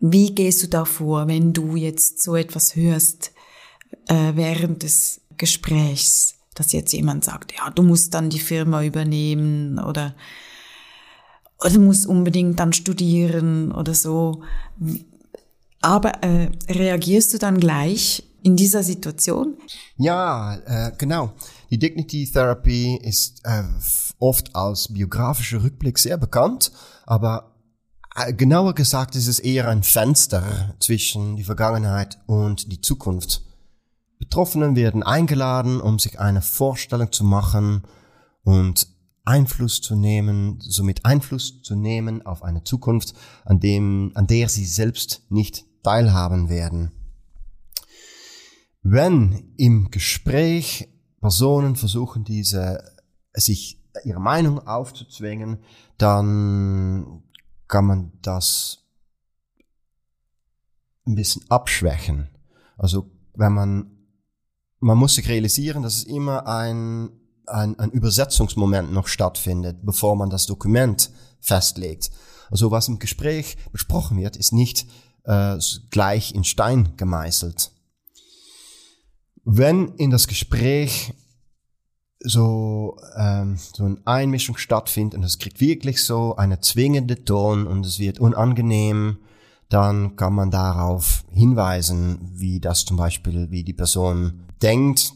[0.00, 3.32] Wie gehst du da vor, wenn du jetzt so etwas hörst
[4.08, 9.78] äh, während des Gesprächs, dass jetzt jemand sagt, ja, du musst dann die Firma übernehmen
[9.78, 10.14] oder,
[11.60, 14.42] oder du musst unbedingt dann studieren oder so.
[15.80, 19.54] Aber äh, reagierst du dann gleich in dieser Situation?
[19.96, 21.32] Ja, äh, genau.
[21.70, 23.62] Die Dignity Therapy ist äh,
[24.18, 26.72] oft als biografischer Rückblick sehr bekannt,
[27.04, 27.54] aber
[28.14, 33.42] äh, genauer gesagt ist es eher ein Fenster zwischen die Vergangenheit und die Zukunft.
[34.18, 37.82] Betroffenen werden eingeladen, um sich eine Vorstellung zu machen
[38.42, 38.88] und
[39.24, 43.12] Einfluss zu nehmen, somit Einfluss zu nehmen auf eine Zukunft,
[43.44, 46.92] an dem, an der sie selbst nicht teilhaben werden.
[48.82, 50.88] Wenn im Gespräch
[51.20, 52.82] Personen versuchen, diese,
[53.34, 55.58] sich ihre Meinung aufzuzwängen,
[55.96, 57.22] dann
[57.66, 58.84] kann man das
[61.06, 62.28] ein bisschen abschwächen.
[62.76, 63.90] Also wenn man,
[64.80, 67.10] man muss sich realisieren, dass es immer ein,
[67.46, 71.10] ein, ein Übersetzungsmoment noch stattfindet, bevor man das Dokument
[71.40, 72.10] festlegt.
[72.50, 74.86] Also was im Gespräch besprochen wird, ist nicht
[75.24, 75.58] äh,
[75.90, 77.72] gleich in Stein gemeißelt.
[79.50, 81.14] Wenn in das Gespräch
[82.20, 87.86] so, ähm, so eine Einmischung stattfindet und es kriegt wirklich so eine zwingende Ton und
[87.86, 89.20] es wird unangenehm,
[89.70, 95.14] dann kann man darauf hinweisen, wie das zum Beispiel, wie die Person denkt,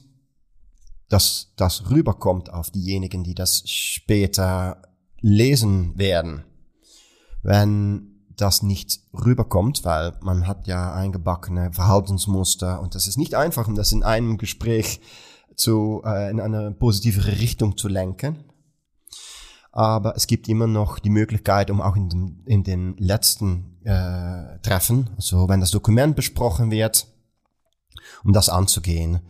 [1.11, 4.81] dass das rüberkommt auf diejenigen, die das später
[5.21, 6.43] lesen werden.
[7.43, 13.69] Wenn das nicht rüberkommt, weil man hat ja eingebackene Verhaltensmuster und das ist nicht einfach,
[13.69, 15.01] um das in einem Gespräch
[15.55, 18.45] zu, äh, in eine positivere Richtung zu lenken.
[19.71, 24.59] Aber es gibt immer noch die Möglichkeit, um auch in, dem, in den letzten äh,
[24.61, 27.07] Treffen, also wenn das Dokument besprochen wird,
[28.23, 29.21] um das anzugehen.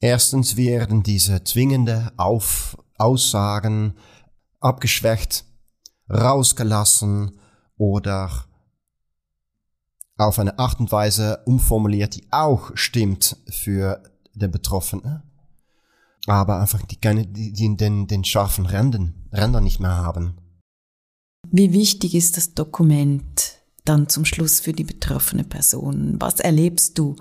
[0.00, 3.94] Erstens werden diese zwingende Auf Aussagen
[4.60, 5.44] abgeschwächt,
[6.10, 7.39] rausgelassen
[7.80, 8.44] oder
[10.18, 14.02] auf eine Art und Weise umformuliert, die auch stimmt für
[14.34, 15.22] den Betroffenen,
[16.26, 20.36] aber einfach die, keine, die, die den, den scharfen Rändern, Ränder nicht mehr haben.
[21.50, 23.56] Wie wichtig ist das Dokument
[23.86, 26.16] dann zum Schluss für die betroffene Person?
[26.20, 27.16] Was erlebst du,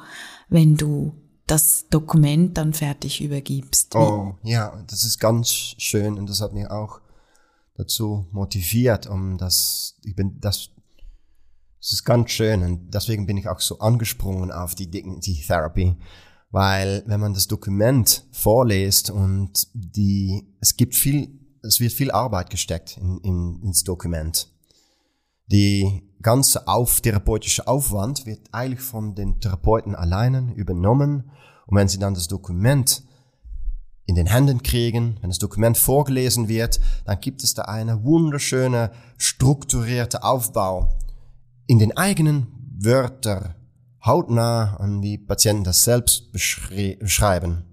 [0.49, 1.15] wenn du
[1.47, 3.95] das Dokument dann fertig übergibst?
[3.95, 6.99] Oh, ja, das ist ganz schön und das hat mich auch
[7.79, 10.69] dazu motiviert, um das, ich bin, das,
[11.79, 15.95] das ist ganz schön und deswegen bin ich auch so angesprungen auf die Dignity Therapy,
[16.51, 22.49] weil wenn man das Dokument vorliest und die, es gibt viel, es wird viel Arbeit
[22.49, 24.51] gesteckt in, in, ins Dokument.
[25.47, 31.31] Die ganze auf, therapeutische Aufwand wird eigentlich von den Therapeuten alleine übernommen.
[31.65, 33.03] Und wenn sie dann das Dokument
[34.09, 38.91] in den Händen kriegen, wenn das Dokument vorgelesen wird, dann gibt es da eine wunderschöne,
[39.17, 40.97] strukturierte Aufbau
[41.67, 42.47] in den eigenen
[42.79, 43.53] Wörtern
[44.03, 47.63] hautnah an die Patienten das selbst beschreiben.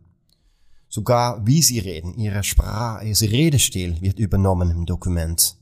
[0.89, 5.57] Sogar wie sie reden, ihre Sprache, ihr Redestil wird übernommen im Dokument.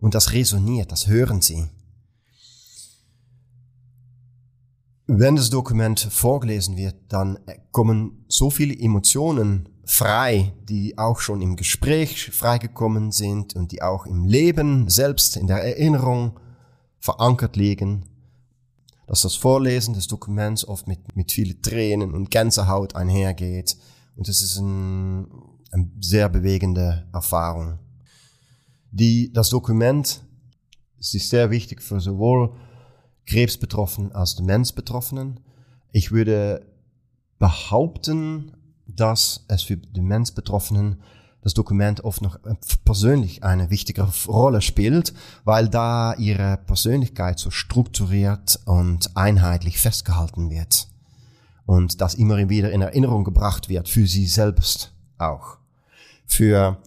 [0.00, 1.68] Und das resoniert, das hören sie.
[5.06, 7.38] Wenn das Dokument vorgelesen wird, dann
[7.70, 14.06] kommen so viele Emotionen frei, die auch schon im Gespräch freigekommen sind und die auch
[14.06, 16.38] im Leben selbst in der Erinnerung
[17.00, 18.04] verankert liegen
[19.08, 23.74] dass das Vorlesen des Dokuments oft mit, mit vielen Tränen und Gänsehaut einhergeht.
[24.16, 25.26] Und es ist ein,
[25.72, 27.78] eine sehr bewegende Erfahrung.
[28.90, 30.22] Die, das Dokument
[31.00, 32.52] es ist sehr wichtig für sowohl
[33.26, 35.40] Krebsbetroffenen als Demenzbetroffenen.
[35.92, 36.66] Ich würde
[37.38, 38.52] behaupten,
[38.88, 41.00] dass es für Demenzbetroffenen
[41.42, 45.14] das Dokument oft noch äh, persönlich eine wichtige Rolle spielt,
[45.44, 50.88] weil da ihre Persönlichkeit so strukturiert und einheitlich festgehalten wird.
[51.64, 55.58] Und das immer wieder in Erinnerung gebracht wird, für sie selbst auch.
[56.26, 56.78] Für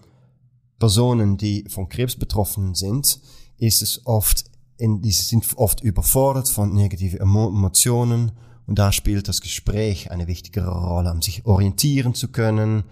[0.80, 3.20] Personen, die von Krebs betroffen sind,
[3.58, 4.46] ist es oft,
[4.78, 8.32] in, die sind oft überfordert von negativen Emotionen
[8.72, 12.86] und da spielt das Gespräch eine wichtigere Rolle, um sich orientieren zu können,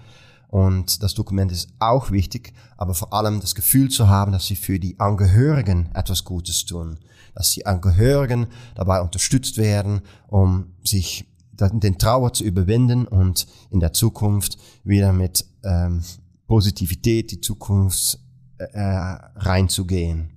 [0.50, 4.58] und das Dokument ist auch wichtig, aber vor allem das Gefühl zu haben, dass sie
[4.58, 6.98] für die Angehörigen etwas Gutes tun.
[7.34, 13.94] Dass die Angehörigen dabei unterstützt werden, um sich den Trauer zu überwinden und in der
[13.94, 16.04] Zukunft wieder mit ähm,
[16.46, 18.20] Positivität die Zukunft
[18.58, 20.32] äh, reinzugehen.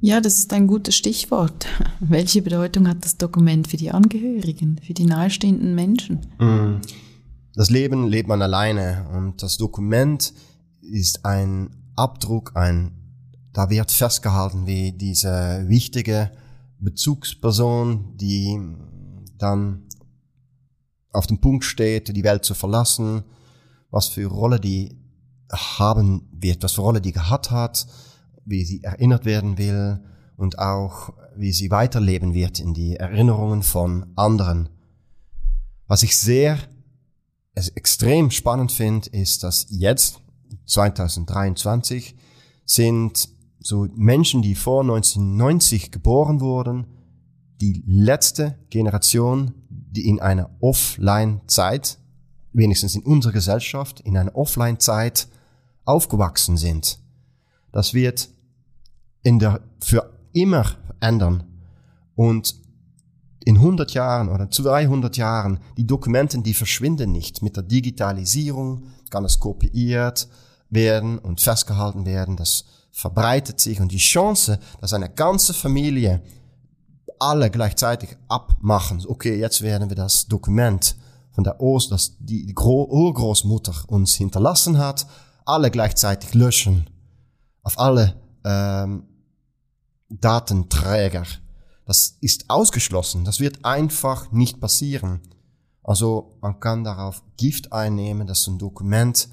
[0.00, 1.66] Ja, das ist ein gutes Stichwort.
[2.00, 6.20] Welche Bedeutung hat das Dokument für die Angehörigen, für die nahestehenden Menschen?
[6.38, 6.80] Mm.
[7.54, 10.32] Das Leben lebt man alleine und das Dokument
[10.80, 12.92] ist ein Abdruck, ein
[13.52, 16.30] da wird festgehalten, wie diese wichtige
[16.78, 18.58] Bezugsperson, die
[19.38, 19.88] dann
[21.12, 23.24] auf dem Punkt steht, die Welt zu verlassen,
[23.90, 24.96] was für Rolle die
[25.52, 27.86] haben wird, was für Rolle die gehabt hat,
[28.50, 30.00] wie sie erinnert werden will
[30.36, 34.68] und auch wie sie weiterleben wird in die Erinnerungen von anderen.
[35.86, 36.58] Was ich sehr
[37.54, 40.20] extrem spannend finde, ist, dass jetzt,
[40.66, 42.16] 2023,
[42.64, 43.28] sind
[43.58, 46.86] so Menschen, die vor 1990 geboren wurden,
[47.60, 51.98] die letzte Generation, die in einer Offline-Zeit,
[52.52, 55.28] wenigstens in unserer Gesellschaft, in einer Offline-Zeit
[55.84, 56.98] aufgewachsen sind.
[57.72, 58.30] Das wird
[59.22, 60.66] in der, für immer
[61.00, 61.44] ändern.
[62.14, 62.54] Und
[63.44, 67.42] in 100 Jahren oder 200 Jahren, die Dokumenten, die verschwinden nicht.
[67.42, 70.28] Mit der Digitalisierung kann es kopiert
[70.68, 72.36] werden und festgehalten werden.
[72.36, 76.22] Das verbreitet sich und die Chance, dass eine ganze Familie
[77.18, 79.04] alle gleichzeitig abmachen.
[79.06, 80.96] Okay, jetzt werden wir das Dokument
[81.32, 85.06] von der Ost, das die Urgroßmutter uns hinterlassen hat,
[85.44, 86.88] alle gleichzeitig löschen.
[87.62, 88.14] Auf alle
[88.44, 89.04] ähm,
[90.10, 91.24] Datenträger.
[91.86, 93.24] Das ist ausgeschlossen.
[93.24, 95.20] Das wird einfach nicht passieren.
[95.82, 99.28] Also man kann darauf Gift einnehmen, dass ein Dokument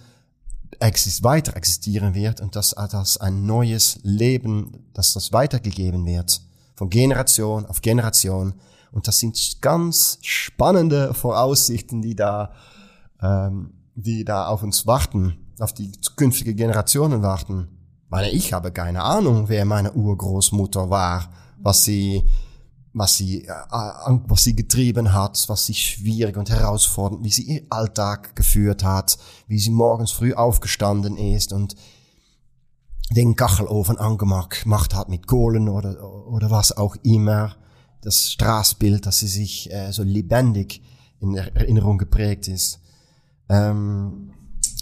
[0.79, 6.41] exist weiter existieren wird und dass das ein neues Leben, dass das weitergegeben wird
[6.75, 8.53] von Generation auf Generation.
[8.91, 12.53] Und das sind ganz spannende Voraussichten, die da,
[13.21, 17.67] ähm, die da auf uns warten, auf die zukünftige Generationen warten.
[18.09, 22.23] Weil ich habe keine Ahnung, wer meine Urgroßmutter war, was sie,
[22.93, 23.51] was sie, äh,
[24.27, 29.17] was sie getrieben hat, was sie schwierig und herausfordernd, wie sie ihr Alltag geführt hat,
[29.47, 31.75] wie sie morgens früh aufgestanden ist und
[33.09, 37.55] den Kachelofen angemacht hat mit Kohlen oder, oder was auch immer.
[38.01, 40.81] Das Straßbild, dass sie sich äh, so lebendig
[41.19, 42.79] in Erinnerung geprägt ist.
[43.49, 44.31] Ähm,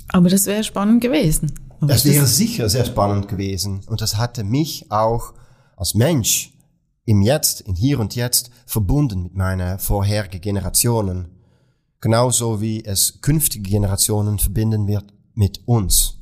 [0.10, 1.54] Aber das wäre spannend gewesen.
[1.88, 3.82] Das wäre sicher sehr spannend gewesen.
[3.88, 5.34] Und das hatte mich auch
[5.76, 6.54] als Mensch
[7.06, 11.30] im Jetzt, in Hier und Jetzt verbunden mit meinen vorherigen Generationen.
[12.02, 16.20] Genauso wie es künftige Generationen verbinden wird mit uns.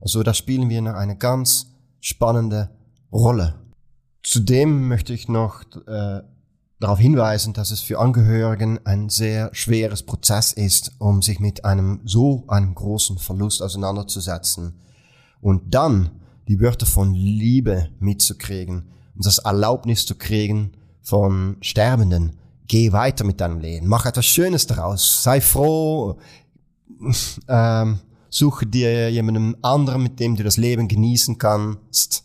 [0.00, 1.66] Also da spielen wir noch eine ganz
[2.00, 2.70] spannende
[3.12, 3.54] Rolle.
[4.22, 6.20] Zudem möchte ich noch äh,
[6.78, 12.00] darauf hinweisen, dass es für Angehörigen ein sehr schweres Prozess ist, um sich mit einem
[12.04, 14.80] so einem großen Verlust auseinanderzusetzen.
[15.40, 16.10] Und dann
[16.48, 22.36] die Wörter von Liebe mitzukriegen und das Erlaubnis zu kriegen von Sterbenden.
[22.66, 26.18] Geh weiter mit deinem Leben, mach etwas Schönes daraus, sei froh,
[27.48, 32.24] ähm, suche dir jemanden anderen, mit dem du das Leben genießen kannst.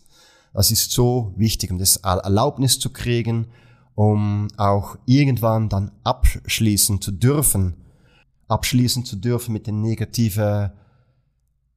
[0.52, 3.48] Das ist so wichtig, um das Erlaubnis zu kriegen,
[3.94, 7.74] um auch irgendwann dann abschließen zu dürfen,
[8.48, 10.70] abschließen zu dürfen mit den negativen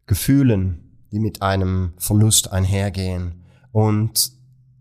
[0.05, 4.31] Gefühlen, die mit einem Verlust einhergehen und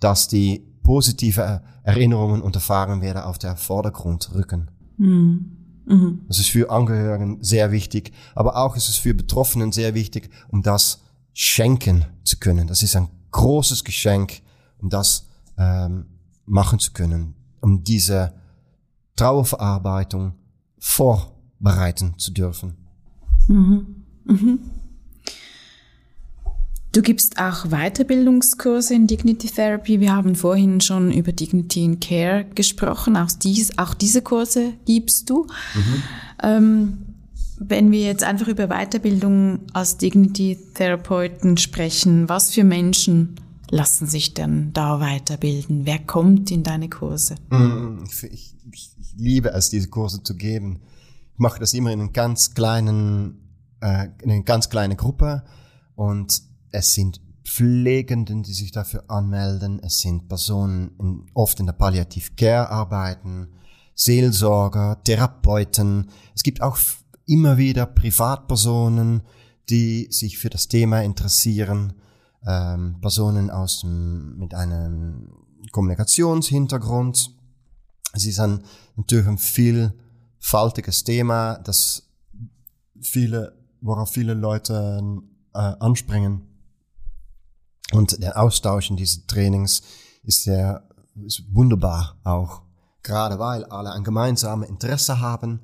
[0.01, 4.71] dass die positive Erinnerungen und Erfahrungen wieder auf der Vordergrund rücken.
[4.97, 5.57] Mhm.
[5.87, 6.21] Mhm.
[6.29, 10.63] Das ist für Angehörigen sehr wichtig, aber auch ist es für Betroffenen sehr wichtig, um
[10.63, 11.03] das
[11.33, 12.67] schenken zu können.
[12.67, 14.43] Das ist ein großes Geschenk,
[14.79, 16.07] um das ähm,
[16.45, 18.35] machen zu können, um diese
[19.17, 20.35] Trauerverarbeitung
[20.79, 22.77] vorbereiten zu dürfen.
[23.47, 24.05] Mhm.
[24.25, 24.59] Mhm.
[26.93, 30.01] Du gibst auch Weiterbildungskurse in Dignity Therapy.
[30.01, 33.17] Wir haben vorhin schon über Dignity in Care gesprochen.
[33.17, 35.47] Auch, dies, auch diese Kurse gibst du.
[35.75, 36.03] Mhm.
[36.43, 36.99] Ähm,
[37.59, 43.37] wenn wir jetzt einfach über Weiterbildung als Dignity-Therapeuten sprechen, was für Menschen
[43.71, 45.85] lassen sich denn da weiterbilden?
[45.85, 47.35] Wer kommt in deine Kurse?
[47.51, 48.05] Mhm.
[48.07, 50.81] Ich, ich, ich liebe es, diese Kurse zu geben.
[51.35, 53.41] Ich mache das immer in einer ganz kleinen,
[53.81, 55.45] äh, in einer ganz kleinen Gruppe
[55.97, 61.73] und es sind Pflegenden, die sich dafür anmelden, es sind Personen in, oft in der
[61.73, 63.49] Palliativ Care arbeiten,
[63.95, 66.11] Seelsorger, Therapeuten.
[66.35, 66.79] Es gibt auch
[67.27, 69.23] immer wieder Privatpersonen,
[69.71, 71.95] die sich für das Thema interessieren,
[72.47, 75.31] ähm, Personen aus dem, mit einem
[75.73, 77.35] Kommunikationshintergrund.
[78.13, 78.63] Es ist ein,
[78.97, 82.09] natürlich ein vielfältiges Thema, das
[83.01, 85.03] viele, worauf viele Leute
[85.55, 86.48] äh, anspringen.
[87.93, 89.83] Und der Austausch in diesen Trainings
[90.23, 90.89] ist sehr
[91.25, 92.63] ist wunderbar auch.
[93.03, 95.61] Gerade weil alle ein gemeinsames Interesse haben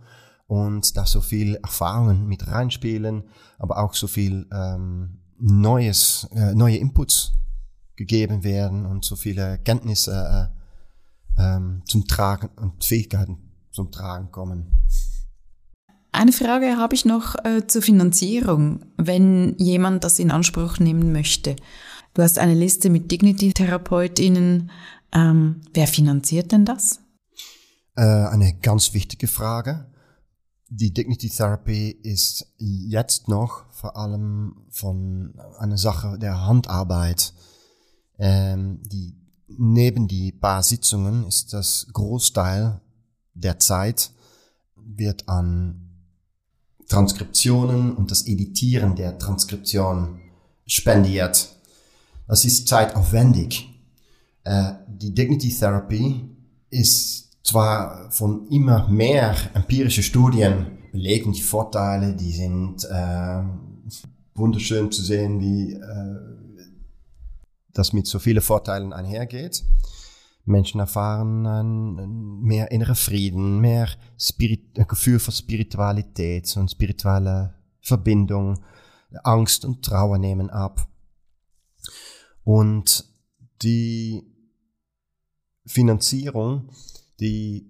[0.47, 3.25] und da so viel Erfahrungen mit reinspielen,
[3.59, 7.33] aber auch so viel ähm, Neues, äh, neue Inputs
[7.97, 10.51] gegeben werden und so viele Kenntnisse
[11.37, 13.39] äh, ähm, zum Tragen und Fähigkeiten
[13.71, 14.87] zum Tragen kommen.
[16.13, 21.57] Eine Frage habe ich noch äh, zur Finanzierung, wenn jemand das in Anspruch nehmen möchte.
[22.15, 24.71] Du hast eine Liste mit Dignity-TherapeutInnen.
[25.13, 27.01] Ähm, wer finanziert denn das?
[27.97, 29.87] Äh, eine ganz wichtige Frage.
[30.69, 37.35] Die Dignity Therapy ist jetzt noch vor allem von einer Sache der Handarbeit.
[38.19, 39.17] Ähm, die,
[39.49, 42.81] neben die paar Sitzungen ist das Großteil
[43.35, 44.13] der Zeit
[44.77, 45.81] wird an
[46.89, 50.21] Transkriptionen und das Editieren der Transkription
[50.67, 51.54] spendiert.
[52.27, 53.69] Das ist zeitaufwendig.
[54.45, 56.25] Äh, die Dignity Therapy
[56.71, 63.43] ist zwar von immer mehr empirische Studien belegt und die Vorteile, die sind äh,
[64.35, 66.35] wunderschön zu sehen, wie äh,
[67.73, 69.65] das mit so vielen Vorteilen einhergeht.
[70.47, 78.61] Menschen erfahren ein, mehr innere Frieden, mehr Spirit, Gefühl für Spiritualität und spirituelle Verbindung,
[79.23, 80.87] Angst und Trauer nehmen ab.
[82.45, 83.05] Und
[83.63, 84.23] die
[85.67, 86.71] Finanzierung,
[87.19, 87.67] die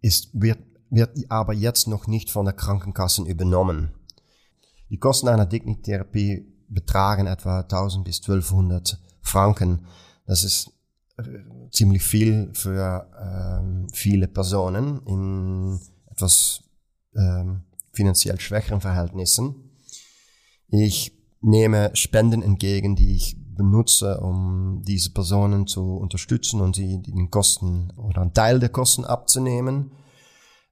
[0.00, 0.58] ist, wird,
[0.90, 3.92] wird aber jetzt noch nicht von der Krankenkasse übernommen.
[4.90, 9.86] Die Kosten einer Dignitherapie betragen etwa 1000 bis 1200 Franken.
[10.26, 10.72] Das ist
[11.70, 16.62] ziemlich viel für ähm, viele Personen in etwas
[17.14, 19.72] ähm, finanziell schwächeren Verhältnissen.
[20.68, 27.30] Ich nehme Spenden entgegen, die ich benutze, um diese Personen zu unterstützen und sie den
[27.30, 29.92] Kosten oder einen Teil der Kosten abzunehmen.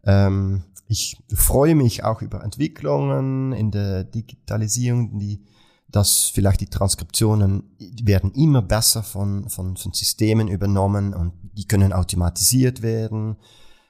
[0.05, 5.45] Ähm, ich freue mich auch über Entwicklungen in der Digitalisierung, die
[5.89, 11.67] dass vielleicht die Transkriptionen die werden immer besser von, von, von Systemen übernommen und die
[11.67, 13.37] können automatisiert werden.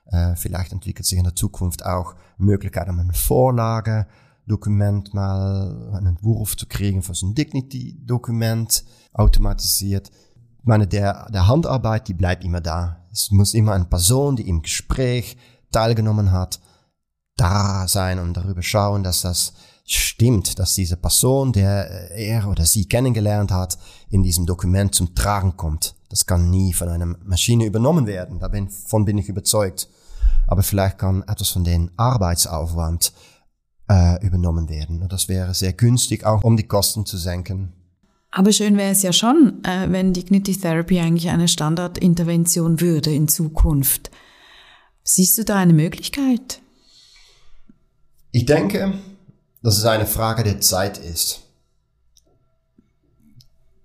[0.07, 4.07] Äh, vielleicht entwickelt sich in der Zukunft auch Möglichkeit, um eine Vorlage
[4.47, 10.11] Dokument mal einen Entwurf zu kriegen für so ein Dignity-Dokument automatisiert.
[10.59, 13.05] Ich meine, der, der Handarbeit, die bleibt immer da.
[13.13, 15.37] Es muss immer eine Person, die im Gespräch
[15.73, 16.61] teilgenommen hat,
[17.37, 19.53] da sein und darüber schauen, dass das
[19.85, 23.79] stimmt, dass diese Person, der er oder sie kennengelernt hat,
[24.09, 25.95] in diesem Dokument zum Tragen kommt.
[26.09, 28.39] Das kann nie von einer Maschine übernommen werden.
[28.39, 29.89] Davon bin ich überzeugt.
[30.49, 33.13] Aber vielleicht kann etwas von den Arbeitsaufwand
[33.89, 35.07] äh, übernommen werden.
[35.09, 37.73] das wäre sehr günstig, auch um die Kosten zu senken.
[38.31, 43.29] Aber schön wäre es ja schon, äh, wenn Dignity Therapy eigentlich eine Standardintervention würde in
[43.29, 44.11] Zukunft.
[45.03, 46.61] Siehst du da eine Möglichkeit?
[48.33, 48.93] Ich denke,
[49.63, 51.45] dass es eine Frage der Zeit ist.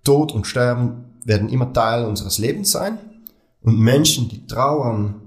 [0.04, 2.98] Tod und Sterben werden immer Teil unseres Lebens sein
[3.62, 5.22] und Menschen, die trauern,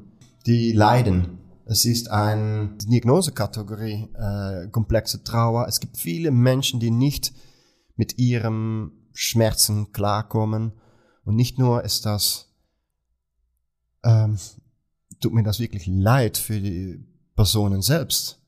[0.47, 1.39] die leiden.
[1.67, 5.67] Es ist eine Diagnosekategorie, äh, komplexe Trauer.
[5.67, 7.33] Es gibt viele Menschen, die nicht
[7.97, 10.73] mit ihrem Schmerzen klarkommen.
[11.25, 12.53] Und nicht nur ist das,
[14.05, 14.39] ähm,
[15.21, 17.03] tut mir das wirklich leid für die
[17.35, 18.41] Personen selbst,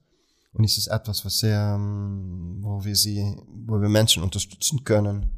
[0.53, 3.37] und ist es etwas, was sehr, ähm, wo wir sie,
[3.67, 5.31] wo wir Menschen unterstützen können.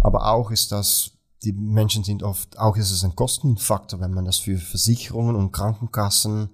[0.00, 1.10] Aber auch ist das,
[1.42, 5.50] die Menschen sind oft, auch ist es ein Kostenfaktor, wenn man das für Versicherungen und
[5.50, 6.50] Krankenkassen,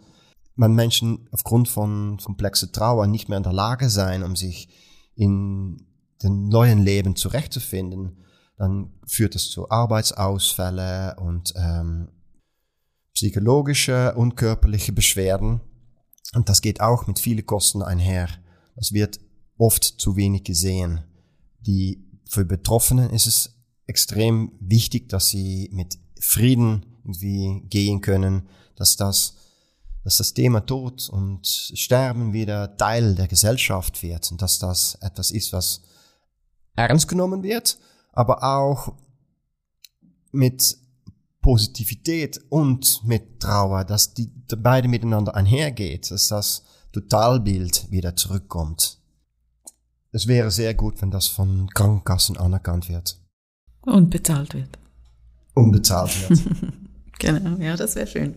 [0.54, 4.68] man Menschen aufgrund von komplexer Trauer nicht mehr in der Lage sein, um sich
[5.14, 5.86] in
[6.22, 8.22] dem neuen Leben zurechtzufinden,
[8.56, 12.08] dann führt es zu Arbeitsausfälle und ähm,
[13.14, 15.60] psychologische und körperliche Beschwerden.
[16.34, 18.28] Und das geht auch mit vielen Kosten einher.
[18.76, 19.20] Das wird
[19.58, 21.02] oft zu wenig gesehen.
[21.60, 28.96] Die, für Betroffenen ist es extrem wichtig, dass sie mit Frieden irgendwie gehen können, dass
[28.96, 29.36] das,
[30.04, 35.30] dass das Thema Tod und Sterben wieder Teil der Gesellschaft wird und dass das etwas
[35.30, 35.82] ist, was
[36.74, 37.78] ernst genommen wird,
[38.12, 38.94] aber auch
[40.32, 40.76] mit
[41.40, 48.98] Positivität und mit Trauer, dass die beide miteinander einhergeht, dass das Totalbild wieder zurückkommt.
[50.12, 53.18] Es wäre sehr gut, wenn das von Krankenkassen anerkannt wird.
[53.82, 54.78] Und bezahlt wird.
[55.54, 56.40] Und bezahlt wird.
[57.18, 58.34] genau, ja, das wäre schön.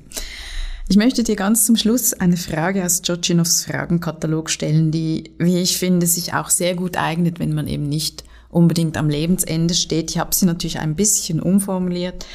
[0.87, 5.79] Ich möchte dir ganz zum Schluss eine Frage aus Jochinovs Fragenkatalog stellen, die, wie ich
[5.79, 10.11] finde, sich auch sehr gut eignet, wenn man eben nicht unbedingt am Lebensende steht.
[10.11, 12.27] Ich habe sie natürlich ein bisschen umformuliert.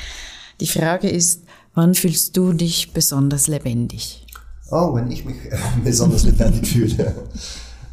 [0.60, 1.44] Die Frage ist,
[1.74, 4.26] wann fühlst du dich besonders lebendig?
[4.70, 5.36] Oh, wenn ich mich
[5.84, 7.14] besonders lebendig fühle.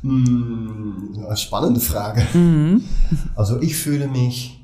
[0.02, 2.26] Hm, spannende Frage.
[2.34, 2.84] Mhm.
[3.36, 4.60] Also ich fühle mich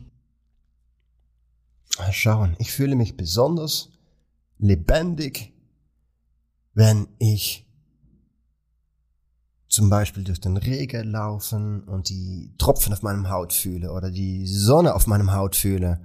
[2.12, 2.56] schauen.
[2.58, 3.90] Ich fühle mich besonders
[4.58, 5.53] lebendig,
[6.74, 7.66] wenn ich
[9.74, 14.46] zum Beispiel durch den Regen laufen und die Tropfen auf meinem Haut fühle oder die
[14.46, 16.00] Sonne auf meinem Haut fühle.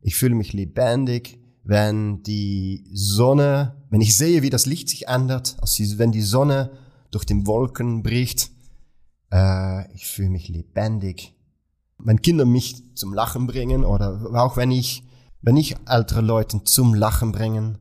[0.00, 5.56] Ich fühle mich lebendig, wenn die Sonne, wenn ich sehe, wie das Licht sich ändert,
[5.98, 6.70] wenn die Sonne
[7.10, 8.50] durch den Wolken bricht.
[9.30, 11.34] Äh, ich fühle mich lebendig.
[11.98, 15.04] Wenn Kinder mich zum Lachen bringen oder auch wenn ich,
[15.42, 17.76] wenn ich ältere Leute zum Lachen bringen,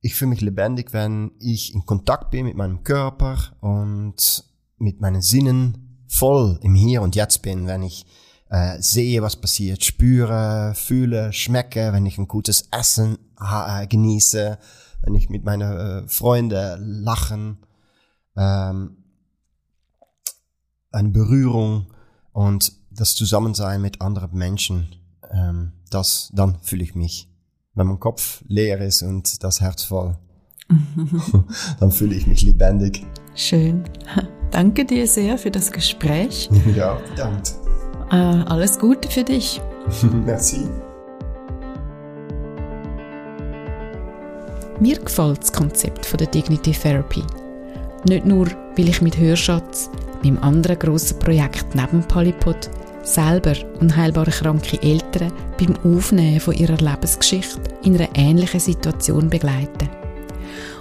[0.00, 4.44] ich fühle mich lebendig, wenn ich in Kontakt bin mit meinem Körper und
[4.78, 8.06] mit meinen Sinnen voll im Hier und Jetzt bin, wenn ich
[8.48, 14.58] äh, sehe, was passiert, spüre, fühle, schmecke, wenn ich ein gutes Essen äh, genieße,
[15.02, 15.72] wenn ich mit meinen
[16.04, 17.58] äh, Freunden lachen,
[18.36, 18.96] ähm,
[20.90, 21.92] eine Berührung
[22.32, 24.96] und das Zusammensein mit anderen Menschen,
[25.30, 27.29] ähm, das, dann fühle ich mich
[27.80, 30.14] wenn mein Kopf leer ist und das Herz voll,
[31.80, 33.06] dann fühle ich mich lebendig.
[33.34, 33.84] Schön.
[34.50, 36.50] Danke dir sehr für das Gespräch.
[36.76, 37.52] Ja, danke.
[38.10, 39.62] Äh, alles Gute für dich.
[40.26, 40.66] Merci.
[44.80, 47.22] Mir gefällt das Konzept von der Dignity Therapy.
[48.08, 49.88] Nicht nur, weil ich mit Hörschatz,
[50.22, 52.70] meinem anderen grossen Projekt neben Polypod,
[53.02, 59.88] selber unheilbare kranke Eltern beim Aufnehmen von ihrer Lebensgeschichte in einer ähnlichen Situation begleiten.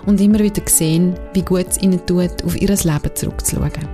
[0.06, 3.88] Und immer wieder sehen, wie gut es ihnen tut, auf ihr Leben zurückzuschauen.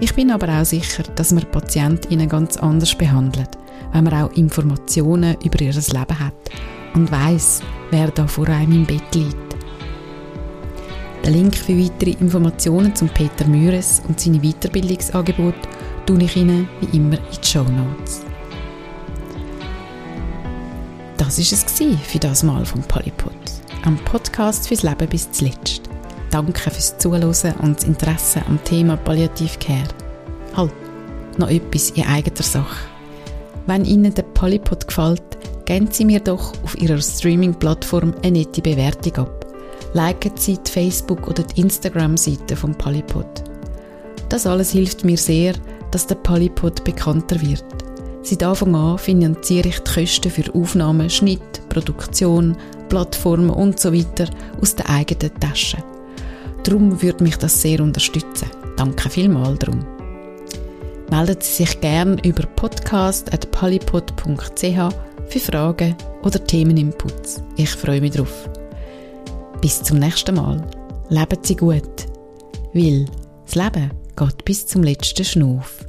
[0.00, 3.50] Ich bin aber auch sicher, dass man PatientInnen ganz anders behandelt,
[3.92, 6.34] wenn man auch Informationen über ihr Leben hat
[6.94, 7.60] und weiß,
[7.90, 9.36] wer da vor einem im Bett liegt.
[11.24, 15.68] Den Link für weitere Informationen zum Peter Müres und seine Weiterbildungsangebote
[16.06, 18.22] tue ich Ihnen wie immer in die Show Notes.
[21.16, 23.32] Das war es für das Mal vom Polypod,
[23.84, 25.82] am Podcast fürs Leben bis zuletzt.
[26.30, 29.88] Danke fürs Zuhören und das Interesse am Thema Palliative Care.
[30.56, 30.72] Halt,
[31.38, 32.88] noch etwas in eigener Sache.
[33.66, 35.22] Wenn Ihnen der Polypod gefällt,
[35.64, 39.46] geben Sie mir doch auf Ihrer Streaming-Plattform eine nette Bewertung ab.
[39.94, 43.44] Liken Sie die Facebook- oder die Instagram-Seite vom Polypod.
[44.28, 45.54] Das alles hilft mir sehr,
[45.94, 47.64] dass der Polypod bekannter wird.
[48.22, 52.56] Seit Anfang an finanziere ich die Kosten für Aufnahmen, Schnitt, Produktion,
[52.88, 53.92] Plattformen und so
[54.60, 55.78] aus der eigenen Tasche.
[56.64, 58.50] Darum würde mich das sehr unterstützen.
[58.76, 59.86] Danke vielmals darum.
[61.10, 64.94] Melden Sie sich gern über podcast.polypod.ch
[65.28, 67.40] für Fragen oder Themeninputs.
[67.56, 68.50] Ich freue mich drauf.
[69.60, 70.60] Bis zum nächsten Mal.
[71.08, 72.06] Leben Sie gut.
[72.72, 73.06] Weil
[73.44, 75.84] das Leben geht bis zum letzten Schnuff.